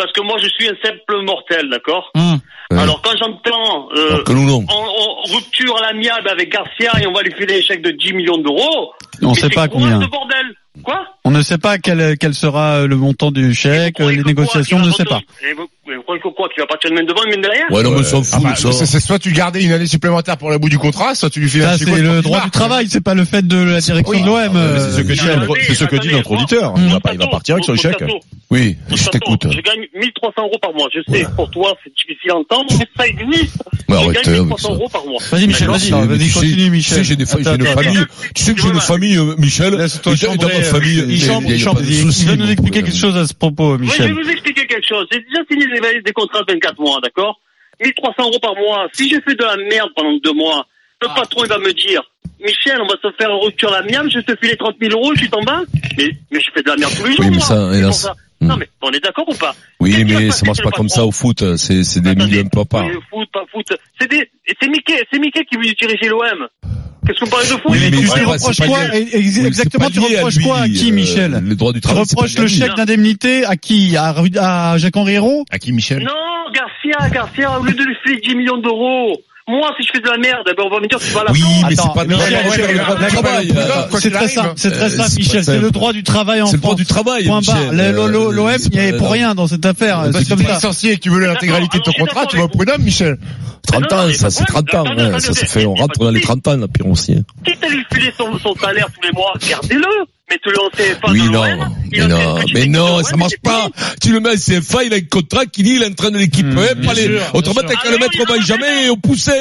Parce 0.00 0.12
que 0.12 0.22
moi, 0.22 0.38
je 0.42 0.48
suis 0.48 0.66
un 0.66 0.74
simple 0.82 1.22
mortel, 1.26 1.68
d'accord 1.68 2.10
Hum. 2.14 2.40
Ouais. 2.70 2.78
Alors, 2.78 3.02
quand 3.02 3.10
j'entends 3.20 3.88
euh, 3.94 4.22
rupture 5.30 5.76
à 5.76 5.92
l'amiable 5.92 6.26
avec 6.30 6.50
Garcia 6.50 6.92
et 7.02 7.06
on 7.06 7.12
va 7.12 7.20
lui 7.22 7.32
filer 7.34 7.58
un 7.58 7.60
chèque 7.62 7.82
de 7.82 7.90
10 7.90 8.14
millions 8.14 8.38
d'euros, 8.38 8.92
On 9.20 9.34
sait 9.34 9.50
pas 9.50 9.68
combien. 9.68 9.98
bordel? 9.98 10.46
Quoi? 10.82 11.04
On 11.24 11.30
ne 11.32 11.42
sait 11.42 11.58
pas 11.58 11.76
quel, 11.76 12.16
quel 12.16 12.32
sera 12.32 12.86
le 12.86 12.96
montant 12.96 13.30
du 13.30 13.52
chèque, 13.52 13.98
les 13.98 14.22
négociations, 14.22 14.78
on 14.78 14.86
ne 14.86 14.90
sait 14.92 15.04
pas. 15.04 15.16
retourner- 15.16 15.50
Et 15.50 15.52
vous, 15.52 15.68
que 16.20 16.28
quoi 16.28 16.48
Qu'il 16.48 16.60
va 16.62 16.66
partir 16.66 16.90
de 16.90 16.94
main 16.96 17.02
devant, 17.04 17.22
de 17.24 17.30
main 17.34 17.40
derrière 17.42 17.64
Ouais, 17.70 17.82
non, 17.82 17.90
mais 17.90 18.00
on 18.00 18.02
s'en 18.04 18.20
Ah 18.20 18.38
fout, 18.38 18.42
bah, 18.42 18.72
ça. 18.72 18.86
c'est- 18.86 19.00
soit 19.00 19.18
tu 19.18 19.32
gardais 19.32 19.62
une 19.62 19.72
année 19.72 19.86
supplémentaire 19.86 20.36
pour 20.36 20.50
le 20.50 20.58
bout 20.58 20.68
du 20.68 20.78
contrat, 20.78 21.14
soit 21.14 21.30
tu 21.30 21.40
lui 21.40 21.48
files 21.48 21.62
un 21.62 21.76
c'est 21.76 21.84
le 21.86 22.22
droit 22.22 22.42
du 22.44 22.50
travail, 22.50 22.86
c'est 22.88 23.00
pas 23.02 23.14
le 23.14 23.24
fait 23.24 23.46
de 23.46 23.56
la 23.56 23.80
direction 23.80 24.10
Oui. 24.12 24.20
de 24.22 24.26
l'OM. 24.26 24.56
Ah, 24.56 24.80
C'est 24.80 24.90
ce 24.90 25.00
que 25.02 25.12
dit 25.12 25.26
notre- 25.26 25.56
c'est 25.66 25.74
ce 25.74 25.84
que 25.84 25.90
dit 25.96 26.08
attendez, 26.08 26.12
notre 26.14 26.30
moi, 26.30 26.38
auditeur. 26.42 26.74
Il 26.76 26.88
va 26.88 27.00
pas, 27.00 27.12
il 27.12 27.18
va 27.18 27.26
partir 27.26 27.54
avec 27.56 27.64
son 27.64 27.74
chèque. 27.76 28.02
Oui, 28.50 28.76
je 28.94 29.08
t'écoute. 29.08 29.42
Je 29.50 29.60
gagne 29.60 29.86
1300 29.94 30.42
euros 30.42 30.58
par 30.60 30.72
mois. 30.74 30.88
Je 30.92 31.00
sais, 31.12 31.24
pour 31.36 31.48
toi, 31.50 31.76
c'est 31.84 31.92
difficile 31.94 32.32
à 32.32 32.36
entendre, 32.36 32.66
mais 32.78 32.86
ça 32.96 33.06
existe. 33.06 33.62
Mais 33.88 33.94
je 33.96 34.00
gagne 34.00 34.08
avec 34.10 34.26
1300 34.26 34.68
ça. 34.68 34.74
euros 34.74 34.88
par 34.88 35.04
mois. 35.06 35.20
Vas-y 35.30 35.46
Michel, 35.46 35.68
vas-y. 35.68 35.90
Vas-y, 35.90 36.28
tu 36.28 36.32
continue, 36.34 36.56
Tu 36.64 36.70
Michel. 36.70 36.96
sais, 36.98 37.04
j'ai 37.04 37.14
une 37.14 37.26
famille. 37.26 38.04
Tu 38.34 38.42
sais 38.42 38.54
que 38.54 38.60
j'ai 38.60 38.68
une 38.68 38.80
famille, 38.80 39.16
euh, 39.16 39.34
Michel. 39.38 39.74
Laisse-toi 39.74 40.16
famille, 40.16 41.00
euh, 41.00 41.06
il 41.08 42.26
va 42.26 42.36
nous 42.36 42.50
expliquer 42.50 42.82
quelque 42.82 42.96
chose 42.96 43.16
à 43.16 43.26
ce 43.26 43.34
propos, 43.34 43.76
Oui, 43.76 43.86
je 43.86 44.02
vais 44.02 44.08
Michel. 44.08 44.24
vous 44.24 44.30
expliquer 44.30 44.66
quelque 44.66 44.86
chose. 44.86 45.06
J'ai 45.12 45.20
déjà 45.20 45.42
signé 45.50 45.66
des, 46.04 46.09
des 46.10 46.12
contrats 46.12 46.42
de 46.42 46.52
24 46.52 46.78
mois, 46.80 47.00
d'accord 47.02 47.40
1300 47.80 48.12
euros 48.28 48.38
par 48.40 48.54
mois. 48.56 48.88
Si 48.92 49.08
j'ai 49.08 49.20
fait 49.22 49.34
de 49.34 49.44
la 49.44 49.56
merde 49.56 49.90
pendant 49.96 50.12
deux 50.22 50.34
mois, 50.34 50.66
le 51.00 51.08
Ah. 51.10 51.14
patron, 51.16 51.44
il 51.44 51.48
va 51.48 51.58
me 51.58 51.72
dire, 51.72 52.02
Michel, 52.40 52.78
on 52.82 52.86
va 52.86 52.94
se 53.02 53.10
faire 53.16 53.30
une 53.30 53.42
rupture 53.42 53.72
à 53.72 53.80
l'amiable, 53.80 54.10
je 54.10 54.20
te 54.20 54.36
file 54.36 54.50
les 54.50 54.56
30 54.56 54.76
000 54.80 54.92
euros, 54.92 55.14
je 55.14 55.20
suis 55.20 55.30
en 55.32 55.42
bas. 55.42 55.62
Mais, 55.96 56.10
mais 56.30 56.40
je 56.40 56.50
fais 56.52 56.62
de 56.62 56.68
la 56.68 56.76
merde 56.76 56.92
tous 56.94 57.06
les 57.06 57.12
jours, 57.12 57.24
Oui, 57.24 57.30
mais 57.30 57.36
moi. 57.36 57.46
ça, 57.46 57.70
hélas. 57.74 57.86
pour 57.86 57.94
ça. 57.94 58.16
Hmm. 58.42 58.46
Non, 58.48 58.56
mais 58.56 58.68
on 58.82 58.90
est 58.90 59.00
d'accord 59.00 59.28
ou 59.28 59.34
pas 59.34 59.54
Oui, 59.80 60.04
mais 60.04 60.30
ça 60.30 60.46
marche 60.46 60.62
pas 60.62 60.70
comme 60.70 60.88
ça 60.88 61.04
au 61.04 61.12
foot. 61.12 61.56
C'est, 61.56 62.00
des 62.00 62.14
millions 62.14 62.42
de 62.44 62.48
papas. 62.48 62.84
oui, 62.84 62.92
foot, 63.10 63.28
pas 63.32 63.44
foot. 63.52 63.66
C'est 64.00 64.08
des, 64.10 64.30
c'est 64.60 64.68
Mickey, 64.68 65.02
c'est 65.12 65.18
Mickey 65.18 65.44
qui 65.44 65.56
veut 65.56 65.74
diriger 65.74 66.08
l'OM. 66.08 66.48
Qu'est-ce 67.10 67.20
que 67.20 67.24
vous 67.24 67.30
parlez 67.30 67.46
de 67.46 67.52
foot 67.52 67.62
Oui, 67.66 67.78
Mais 67.80 67.90
mais 67.90 67.96
tu 67.98 68.24
reproches 68.24 68.60
quoi 68.60 68.78
Exactement, 68.94 69.90
tu 69.90 69.98
reproches 70.00 70.36
lui, 70.36 70.44
quoi 70.44 70.58
à 70.60 70.68
qui, 70.68 70.90
euh, 70.90 70.94
Michel 70.94 71.42
Le 71.44 71.54
droit 71.56 71.72
du 71.72 71.80
Tu 71.80 71.88
travail. 71.88 72.04
c'est 72.06 72.14
reproches 72.16 72.38
le 72.38 72.46
chèque 72.46 72.74
d'indemnité 72.76 73.44
à 73.44 73.56
qui 73.56 73.96
à, 73.96 74.12
Ru- 74.12 74.30
à 74.38 74.78
Jacques 74.78 74.96
Henri 74.96 75.14
Hérault 75.14 75.44
À 75.50 75.58
qui, 75.58 75.72
Michel 75.72 76.02
Non, 76.04 76.52
Garcia, 76.54 77.08
Garcia, 77.10 77.58
au 77.58 77.64
lieu 77.64 77.72
de 77.72 77.82
lui 77.82 77.94
filer 78.04 78.20
10 78.26 78.34
millions 78.36 78.58
d'euros, 78.58 79.16
moi, 79.50 79.70
si 79.78 79.86
je 79.86 79.92
fais 79.94 80.00
de 80.00 80.08
la 80.08 80.16
merde, 80.18 80.42
ben, 80.46 80.62
on 80.64 80.70
va 80.70 80.80
me 80.80 80.86
dire 80.88 80.98
que 80.98 81.04
tu 81.04 81.10
vas 81.10 81.20
à 81.20 81.24
la 81.24 81.32
Oui, 81.32 81.42
mais 81.68 81.74
c'est 81.76 81.92
pas. 81.94 82.04
Michel, 82.04 82.80
euh, 82.80 83.86
quoi 83.90 84.00
C'est 84.00 84.10
très 84.10 84.28
simple, 84.28 84.52
c'est 84.56 84.70
très 84.70 84.84
Euh, 84.84 84.88
simple, 84.88 85.08
c'est 85.10 85.18
Michel. 85.18 85.36
pas 85.44 85.52
C'est 85.52 85.58
le 85.58 85.70
droit 85.70 85.92
du 85.92 86.02
travail 86.02 86.42
en 86.42 86.46
C'est 86.46 86.56
le 86.56 86.62
droit 86.62 86.74
du 86.74 86.86
travail, 86.86 87.26
Point 87.26 87.40
barre. 87.42 87.72
L'OM 87.72 88.50
c'est 88.58 88.72
n'y 88.72 88.78
est 88.78 88.92
pas- 88.92 88.98
pour 88.98 89.10
rien 89.10 89.34
dans 89.34 89.46
cette 89.46 89.66
affaire. 89.66 89.98
Bah, 90.02 90.08
C'est 90.14 90.24
si 90.24 90.28
comme 90.30 90.38
tu 90.40 90.44
es 90.46 90.54
ça. 90.54 90.70
que 90.70 91.00
tu 91.00 91.10
veux 91.10 91.20
l'intégralité 91.26 91.78
de 91.78 91.82
ton 91.82 91.92
contrat, 91.92 92.26
tu 92.26 92.36
vas 92.36 92.44
au 92.44 92.48
prud'homme, 92.48 92.82
Michel. 92.82 93.18
30 93.66 93.90
Non, 93.90 93.96
ans, 93.98 94.12
ça, 94.12 94.24
pas 94.24 94.30
c'est 94.30 94.40
de 94.42 94.46
30 94.46 94.74
ans. 94.74 94.84
Ça, 95.20 95.34
fait, 95.46 95.66
on 95.66 95.74
rentre 95.74 95.98
dans 96.00 96.10
les 96.10 96.20
attendez. 96.20 96.40
30 96.42 96.48
ans, 96.48 96.56
là, 96.56 96.66
pire 96.68 96.86
aussi. 96.88 97.16
Quitte 97.44 97.62
à 97.62 97.68
lui 97.68 97.84
filer 97.92 98.12
son, 98.16 98.38
son 98.38 98.54
salaire 98.56 98.86
tous 98.94 99.06
les 99.06 99.12
mois, 99.12 99.32
gardez-le. 99.48 99.86
Mettez-le 100.30 100.60
en 100.60 100.70
CFA 100.70 101.10
Oui, 101.10 101.28
dans 101.30 101.44
non, 101.46 101.66
mais 101.90 102.06
non, 102.06 102.38
mais 102.54 102.66
non, 102.66 103.02
ça 103.02 103.16
marche 103.16 103.36
pas. 103.42 103.68
Tu 104.00 104.12
le 104.12 104.20
mets 104.20 104.30
à 104.30 104.36
CFA, 104.36 104.84
il 104.84 104.92
a 104.92 104.96
un 104.96 105.00
contrat 105.00 105.46
qui 105.46 105.62
dit, 105.62 105.74
il 105.74 105.84
entraîne 105.84 106.16
l'équipe, 106.16 106.46
Mmh, 106.46 106.54
pas 106.84 106.94
les, 106.94 107.18
autrement, 107.34 107.60
t'as 107.66 107.74
qu'à 107.74 107.90
le 107.90 107.98
mettre 107.98 108.20
au 108.20 108.24
Benjamin 108.26 108.66
et 108.66 108.82
ballons. 108.82 108.92
au 108.92 108.96
Poussin. 108.96 109.32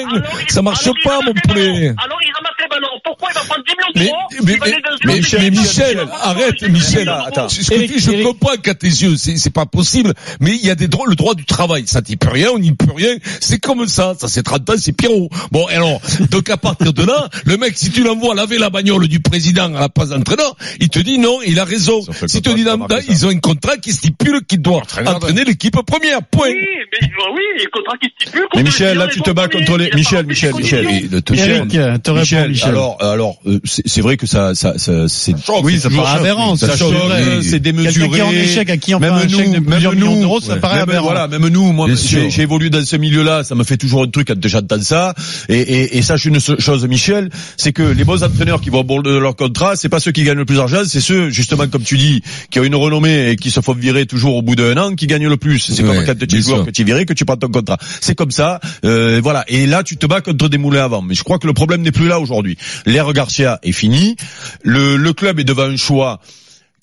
Ça 0.47 0.61
marche 0.61 0.89
pas, 1.03 1.19
mon 1.25 1.33
poulet. 1.33 1.93
Alors, 1.97 2.17
il 2.25 2.31
ramasse 2.33 2.53
les 2.59 2.67
ballons. 2.69 2.87
Pourquoi 3.03 3.29
il 3.31 3.35
va 3.35 3.41
prendre 3.41 3.63
10 3.65 3.71
millions 3.71 3.91
Mais, 3.95 4.05
d'euros 4.05 4.17
mais, 4.43 4.57
mais, 5.05 5.21
mais, 5.21 5.21
mais. 5.39 5.49
Michel, 5.51 6.07
arrête, 6.23 6.61
Michel. 6.69 7.09
Attends. 7.09 7.49
Ce 7.49 7.61
que 7.69 7.73
Eric, 7.75 7.91
tu- 7.93 7.99
je 7.99 8.23
comprends 8.23 8.55
qu'à 8.57 8.73
tes 8.75 8.87
yeux, 8.87 9.15
c'est, 9.17 9.37
c'est 9.37 9.49
pas 9.53 9.65
possible, 9.65 10.13
mais 10.39 10.51
il 10.51 10.65
y 10.65 10.69
a 10.71 10.75
des 10.75 10.87
droits, 10.87 11.05
le 11.07 11.15
droit 11.15 11.35
du 11.35 11.45
travail. 11.45 11.83
Ça 11.87 12.01
t'y 12.01 12.17
peut 12.17 12.29
rien, 12.29 12.49
on 12.53 12.59
n'y 12.59 12.71
peut 12.71 12.91
rien. 12.95 13.15
C'est 13.41 13.59
comme 13.59 13.87
ça. 13.87 14.13
Ça, 14.19 14.27
c'est 14.27 14.43
30 14.43 14.69
ans, 14.69 14.73
c'est 14.77 14.91
Pierrot. 14.93 15.29
Bon, 15.51 15.65
alors, 15.67 16.01
donc 16.31 16.49
à 16.49 16.57
partir 16.57 16.93
de 16.93 17.03
là, 17.03 17.29
le 17.45 17.57
mec, 17.57 17.77
si 17.77 17.91
tu 17.91 18.03
l'envoies 18.03 18.33
laver 18.35 18.57
la 18.57 18.69
bagnole 18.69 19.07
du 19.07 19.19
président 19.19 19.73
à 19.75 19.79
la 19.81 19.89
place 19.89 20.09
d'entraîneur, 20.09 20.55
il 20.79 20.89
te 20.89 20.99
dit 20.99 21.17
non, 21.19 21.39
il 21.45 21.59
a 21.59 21.65
raison. 21.65 22.01
Si 22.27 22.41
te 22.41 22.49
dit 22.49 22.63
ça. 22.63 22.77
ils 23.09 23.25
ont 23.25 23.29
un 23.29 23.39
contrat 23.39 23.77
qui 23.77 23.91
stipule 23.93 24.41
qu'il 24.47 24.61
doit 24.61 24.81
de- 24.97 25.07
entraîner 25.07 25.43
l'équipe 25.43 25.77
première. 25.85 26.21
Point. 26.23 26.47
Oui, 26.49 26.55
mais 27.01 27.07
oui, 27.33 27.41
il 27.55 27.59
y 27.59 27.61
a 27.61 27.65
le 27.65 27.69
contrat 27.71 27.97
qui 28.01 28.09
stipule. 28.19 28.41
contre 28.41 28.57
Mais 28.57 28.63
Michel, 28.63 28.97
là, 28.97 29.07
tu 29.07 29.21
te 29.21 29.31
bats 29.31 29.47
contre 29.47 29.77
les, 29.77 29.91
Michel, 29.93 30.25
Michel, 30.25 30.53
Michel. 30.55 30.85
de 31.09 32.11
Michel, 32.11 32.49
Michel. 32.49 32.69
alors, 32.69 32.97
alors, 33.01 33.37
euh, 33.45 33.59
c'est 33.65 34.01
vrai 34.01 34.17
que 34.17 34.27
ça, 34.27 34.55
ça, 34.55 34.77
ça 34.77 35.07
c'est 35.07 35.35
Oui, 35.63 35.79
ça 35.79 35.89
paraît 35.89 36.19
aberrant. 36.19 36.55
Ça 36.55 36.75
choque, 36.75 36.93
c'est 37.41 37.59
démesuré. 37.59 38.09
Quelqu'un 38.09 38.25
en 38.25 38.31
échec, 38.31 38.69
à 38.69 38.77
qui 38.77 38.95
on 38.95 38.99
fait 38.99 39.05
Même 39.05 39.13
un 39.15 39.27
chèque 39.27 39.51
de 39.51 39.57
nous, 39.57 39.63
plusieurs 39.63 39.91
même 39.93 40.01
millions 40.01 40.15
nous, 40.15 40.21
d'euros, 40.21 40.39
ça 40.41 40.57
paraît 40.57 40.75
même, 40.75 40.83
aberrant. 40.89 41.05
Voilà, 41.05 41.27
même 41.27 41.47
nous, 41.47 41.71
moi, 41.71 41.87
Bien 41.87 41.95
j'ai 41.95 42.01
sûr. 42.07 42.29
j'ai 42.29 42.41
évolué 42.43 42.69
dans 42.69 42.83
ce 42.83 42.95
milieu-là, 42.95 43.43
ça 43.43 43.55
me 43.55 43.63
fait 43.63 43.77
toujours 43.77 44.03
un 44.03 44.07
truc 44.09 44.27
quand 44.27 44.47
j'entends 44.47 44.81
ça. 44.81 45.13
Et 45.47 46.01
sache 46.01 46.25
une 46.25 46.39
chose, 46.39 46.85
Michel, 46.87 47.29
c'est 47.57 47.73
que 47.73 47.83
les 47.83 48.03
bons 48.03 48.23
entraîneurs 48.23 48.61
qui 48.61 48.69
vont 48.69 48.79
au 48.79 48.83
bout 48.83 49.01
de 49.03 49.15
leur 49.17 49.35
contrat, 49.35 49.75
c'est 49.75 49.89
pas 49.89 49.99
ceux 49.99 50.11
qui 50.11 50.23
gagnent 50.23 50.37
le 50.37 50.45
plus 50.45 50.55
d'argent, 50.57 50.68
c'est 50.85 51.01
ceux, 51.01 51.29
justement, 51.29 51.67
comme 51.67 51.83
tu 51.83 51.97
dis, 51.97 52.21
qui 52.49 52.59
ont 52.59 52.63
une 52.63 52.75
renommée 52.75 53.29
et 53.31 53.35
qui 53.35 53.51
se 53.51 53.61
font 53.61 53.73
virer 53.73 54.05
toujours 54.05 54.35
au 54.35 54.41
bout 54.41 54.55
d'un 54.55 54.77
an, 54.77 54.95
qui 54.95 55.07
gagnent 55.07 55.27
le 55.27 55.37
plus. 55.37 55.59
C'est 55.59 55.83
Ouais, 55.83 55.95
comme 55.95 56.05
quand 56.05 56.27
tu 56.27 56.35
es 56.35 56.41
joueur 56.41 56.65
que 56.65 56.71
tu 56.71 56.81
es 56.81 56.85
viré, 56.85 57.05
que 57.05 57.13
tu 57.13 57.25
prends 57.25 57.37
ton 57.37 57.49
contrat. 57.49 57.77
C'est 58.01 58.15
comme 58.15 58.31
ça, 58.31 58.59
euh, 58.85 59.19
voilà. 59.23 59.43
Et 59.47 59.65
là, 59.65 59.83
tu 59.83 59.97
te 59.97 60.05
bats 60.05 60.21
contre 60.21 60.49
des 60.49 60.57
moulins 60.57 60.83
avant. 60.85 61.01
Mais 61.01 61.15
je 61.15 61.23
crois 61.23 61.39
que 61.39 61.47
le 61.47 61.53
problème 61.53 61.81
n'est 61.81 61.91
plus 61.91 62.07
là 62.07 62.19
aujourd'hui. 62.19 62.57
L'ère 62.85 63.11
Garcia 63.13 63.59
est 63.63 63.71
finie. 63.71 64.15
Le, 64.63 64.97
le 64.97 65.13
club 65.13 65.39
est 65.39 65.43
devant 65.43 65.63
un 65.63 65.77
choix 65.77 66.19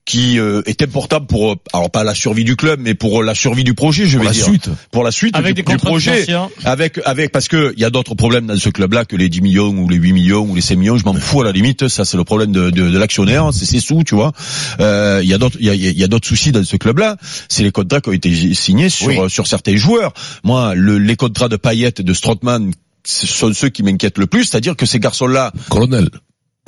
qui 0.07 0.39
euh, 0.39 0.63
est 0.67 0.83
important 0.83 1.21
pour, 1.21 1.53
euh, 1.53 1.57
alors 1.75 1.91
pas 1.91 2.05
la 2.05 2.15
survie 2.15 2.45
du 2.45 2.55
club, 2.57 2.79
mais 2.81 2.95
pour 2.95 3.23
la 3.25 3.35
survie 3.35 3.65
du 3.65 3.75
projet, 3.75 4.07
je 4.07 4.13
Pour 4.17 4.21
vais 4.23 4.27
la 4.29 4.33
dire. 4.33 4.45
suite. 4.45 4.71
Pour 4.93 5.03
la 5.05 5.11
suite 5.11 5.35
Avec 5.37 5.55
du, 5.57 5.63
des 5.63 5.63
du 5.63 5.73
contrats 5.73 5.89
projet. 5.91 6.23
financiers. 6.23 6.57
Avec, 6.65 7.01
avec, 7.05 7.33
parce 7.33 7.49
que 7.49 7.75
il 7.77 7.81
y 7.81 7.85
a 7.85 7.91
d'autres 7.91 8.15
problèmes 8.15 8.47
dans 8.47 8.57
ce 8.57 8.69
club-là 8.71 9.05
que 9.05 9.17
les 9.17 9.29
10 9.29 9.41
millions 9.43 9.69
ou 9.71 9.89
les 9.89 9.97
8 9.97 10.13
millions 10.13 10.43
ou 10.49 10.55
les 10.55 10.61
5 10.61 10.77
millions, 10.77 10.97
je 10.97 11.05
m'en 11.05 11.13
fous 11.15 11.41
à 11.43 11.45
la 11.45 11.51
limite. 11.53 11.89
Ça, 11.89 12.05
c'est 12.05 12.17
le 12.17 12.23
problème 12.25 12.53
de, 12.53 12.71
de, 12.71 12.89
de 12.89 12.99
l'actionnaire, 12.99 13.51
c'est 13.53 13.67
ses 13.67 13.81
sous, 13.81 14.05
tu 14.05 14.15
vois. 14.15 14.33
Euh, 14.81 15.21
Il 15.25 15.29
y 15.29 15.35
a 15.35 15.39
d'autres, 15.39 15.57
il 15.61 15.67
y 15.67 15.71
a, 15.71 15.75
y 15.75 16.05
a 16.05 16.09
d'autres 16.09 16.29
soucis 16.29 16.53
dans 16.53 16.63
ce 16.65 16.77
club-là. 16.77 17.17
C'est 17.49 17.65
les 17.65 17.73
contrats 17.73 18.01
qui 18.01 18.09
ont 18.09 18.13
été 18.13 18.33
signés 18.55 18.89
sur, 18.89 19.09
Oui. 19.09 19.19
euh, 19.19 19.29
sur 19.29 19.47
certains 19.49 19.75
joueurs. 19.77 20.13
Moi, 20.45 20.75
le, 20.77 20.99
les 20.99 21.17
contrats 21.17 21.49
de 21.49 21.57
Payet 21.57 21.93
et 21.99 22.03
de 22.05 22.13
Strootman, 22.15 22.71
ce 23.05 23.27
sont 23.27 23.53
ceux 23.53 23.71
qui 23.71 23.83
m'inquiètent 23.83 24.19
le 24.19 24.27
plus, 24.29 24.45
c'est-à-dire 24.45 24.77
que 24.77 24.87
ces 24.87 25.01
garçons-là, 25.01 25.53
Colonel. 25.69 26.09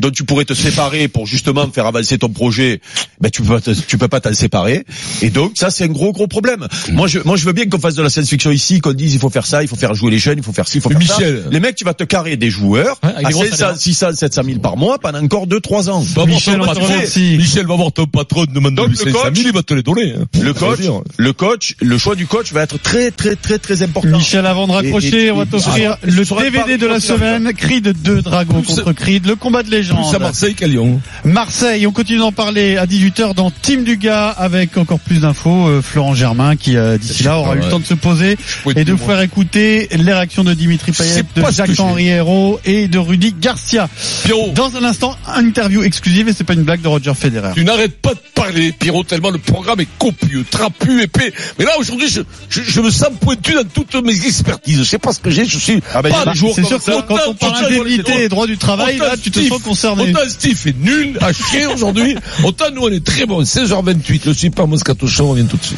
Dont 0.00 0.10
tu 0.10 0.22
pourrais 0.24 0.44
te 0.44 0.54
séparer 0.54 1.08
pour 1.08 1.26
justement 1.26 1.68
faire 1.72 1.86
avancer 1.86 2.18
ton 2.18 2.28
projet, 2.28 2.80
ben 3.20 3.30
tu 3.30 3.42
peux 3.42 3.54
pas 3.54 3.60
te- 3.60 3.70
tu 3.72 3.98
peux 3.98 4.06
pas 4.08 4.20
t'en 4.20 4.32
séparer. 4.32 4.84
Et 5.22 5.30
donc 5.30 5.52
ça 5.56 5.70
c'est 5.70 5.84
un 5.84 5.88
gros 5.88 6.12
gros 6.12 6.28
problème. 6.28 6.66
Moi 6.92 7.08
je 7.08 7.18
moi 7.24 7.36
je 7.36 7.44
veux 7.44 7.52
bien 7.52 7.66
qu'on 7.68 7.80
fasse 7.80 7.96
de 7.96 8.02
la 8.02 8.08
science-fiction 8.10 8.50
ici, 8.52 8.80
qu'on 8.80 8.92
dise 8.92 9.14
il 9.14 9.18
faut 9.20 9.30
faire 9.30 9.46
ça, 9.46 9.62
il 9.62 9.68
faut 9.68 9.76
faire 9.76 9.94
jouer 9.94 10.10
les 10.12 10.18
jeunes, 10.18 10.38
il 10.38 10.44
faut 10.44 10.52
faire 10.52 10.68
ci, 10.68 10.78
il 10.78 10.80
faut 10.80 10.88
Mais 10.90 11.00
faire 11.04 11.18
Michel. 11.18 11.42
ça. 11.44 11.50
Les 11.50 11.58
mecs 11.60 11.74
tu 11.74 11.84
vas 11.84 11.94
te 11.94 12.04
carrer 12.04 12.36
des 12.36 12.50
joueurs 12.50 12.96
Ouais, 13.02 13.10
à 13.16 13.22
des 13.24 13.32
gros 13.32 13.42
500, 13.44 13.56
salaires. 13.56 13.76
600, 13.76 14.06
700 14.14 14.42
000 14.44 14.58
par 14.60 14.76
mois 14.76 14.98
pendant 14.98 15.22
encore 15.22 15.46
2-3 15.48 15.88
ans. 15.90 15.98
Va 16.00 16.06
voir 16.14 16.26
Michel, 16.28 16.60
patron. 16.60 16.86
Michel 17.16 17.66
va 17.66 17.74
voir 17.76 17.92
ton 17.92 18.06
patron, 18.06 18.44
demande 18.52 18.74
Donc, 18.76 18.88
lui 18.90 18.96
le 18.96 19.04
500 19.04 19.10
000, 19.12 19.24
coach- 19.24 19.42
il 19.44 19.52
va 19.52 19.62
te 19.62 19.74
les 19.74 19.82
donner. 19.82 20.14
hein. 20.16 20.24
Le 20.40 20.54
coach, 20.54 20.80
le 21.16 21.32
coach, 21.32 21.74
le 21.80 21.98
choix 21.98 22.14
du 22.14 22.26
coach 22.26 22.52
va 22.52 22.62
être 22.62 22.80
très 22.80 23.10
très 23.10 23.34
très 23.34 23.58
très 23.58 23.82
important. 23.82 24.16
Michel, 24.18 24.46
avant 24.46 24.66
de 24.68 24.72
raccrocher, 24.72 25.24
Et- 25.24 25.24
et- 25.26 25.30
on 25.32 25.38
va 25.38 25.46
t'offrir 25.46 25.96
le 26.04 26.24
DVD 26.44 26.76
de 26.78 26.86
la 26.86 27.00
semaine, 27.00 27.52
Creed 27.52 27.94
2 28.02 28.22
Dragon 28.22 28.62
contre 28.62 28.92
Creed, 28.92 29.26
le 29.26 29.34
combat 29.34 29.62
de 29.64 29.70
Plus 29.94 30.02
à 30.02 30.06
légende. 30.06 30.22
Marseille 30.22 30.54
qu'à 30.54 30.66
Lyon. 30.66 31.00
Marseille, 31.24 31.86
on 31.86 31.92
continue 31.92 32.18
d'en 32.18 32.32
parler 32.32 32.76
à 32.76 32.86
18h 32.86 33.34
dans 33.34 33.50
Team 33.50 33.84
Dugas 33.84 34.30
avec 34.30 34.76
encore 34.76 35.00
plus 35.00 35.20
d'infos. 35.20 35.68
Euh, 35.68 35.82
Florent 35.82 36.14
Germain 36.14 36.56
qui 36.56 36.76
euh, 36.76 36.98
d'ici 36.98 37.22
là 37.22 37.38
aura 37.38 37.56
eu 37.56 37.60
le 37.60 37.68
temps 37.68 37.78
de 37.80 37.86
se 37.86 37.94
poser 37.94 38.36
et 38.76 38.84
de 38.84 38.96
faire 38.96 39.20
écouter 39.20 39.88
les 39.92 40.12
réactions 40.12 40.44
de 40.44 40.54
Dimitri 40.54 40.92
Payet, 40.92 41.22
de 41.34 41.42
Jacques-Henri 41.50 42.08
Hérault 42.08 42.60
et 42.64 42.88
de 42.88 42.98
Rudy 42.98 43.34
Garcia. 43.40 43.88
Pierrot, 44.24 44.52
Dans 44.54 44.76
un 44.76 44.84
instant, 44.84 45.16
une 45.38 45.48
interview 45.48 45.82
exclusive 45.82 46.28
et 46.28 46.32
c'est 46.32 46.44
pas 46.44 46.54
une 46.54 46.62
blague 46.62 46.80
de 46.80 46.88
Roger 46.88 47.14
Federer. 47.14 47.52
tu 47.54 47.64
n'arrêtes 47.64 48.00
pas 48.00 48.14
de 48.14 48.20
parler, 48.38 48.72
Pierrot, 48.72 49.04
tellement 49.04 49.30
le 49.30 49.38
programme 49.38 49.80
est 49.80 49.88
copieux, 49.98 50.44
trapu, 50.48 51.02
épais. 51.02 51.32
Mais 51.58 51.64
là, 51.64 51.72
aujourd'hui, 51.78 52.08
je, 52.08 52.22
je, 52.48 52.62
je 52.62 52.80
me 52.80 52.90
sens 52.90 53.08
pointu 53.20 53.54
dans 53.54 53.64
toutes 53.64 53.94
mes 54.02 54.26
expertises. 54.26 54.78
Je 54.78 54.84
sais 54.84 54.98
pas 54.98 55.12
ce 55.12 55.20
que 55.20 55.30
j'ai, 55.30 55.44
je 55.44 55.58
suis 55.58 55.82
Ah 55.94 56.02
ben, 56.02 56.10
pas 56.10 56.24
bah, 56.24 56.32
des 56.32 56.38
joueurs 56.38 56.54
C'est 56.54 56.64
sûr 56.64 56.78
que 56.78 57.02
quand 57.06 57.18
on 57.28 57.34
parle 57.34 57.64
indemnité 57.66 58.24
et 58.24 58.28
droit 58.28 58.46
du 58.46 58.58
travail, 58.58 58.98
là, 58.98 59.16
tu 59.22 59.30
te 59.30 59.40
sens 59.40 59.62
concerné. 59.62 60.10
Autant 60.10 60.28
Steve 60.28 60.60
est 60.66 60.78
nul 60.78 61.18
à 61.20 61.32
chier 61.32 61.66
aujourd'hui, 61.66 62.16
autant 62.44 62.66
nous 62.72 62.82
on 62.82 62.88
est 62.90 63.04
très 63.04 63.26
bon. 63.26 63.42
16h28, 63.42 64.26
le 64.26 64.34
Super 64.34 64.66
Moscato 64.66 65.06
Show, 65.06 65.24
on 65.24 65.30
revient 65.30 65.46
tout 65.46 65.56
de 65.56 65.64
suite. 65.64 65.76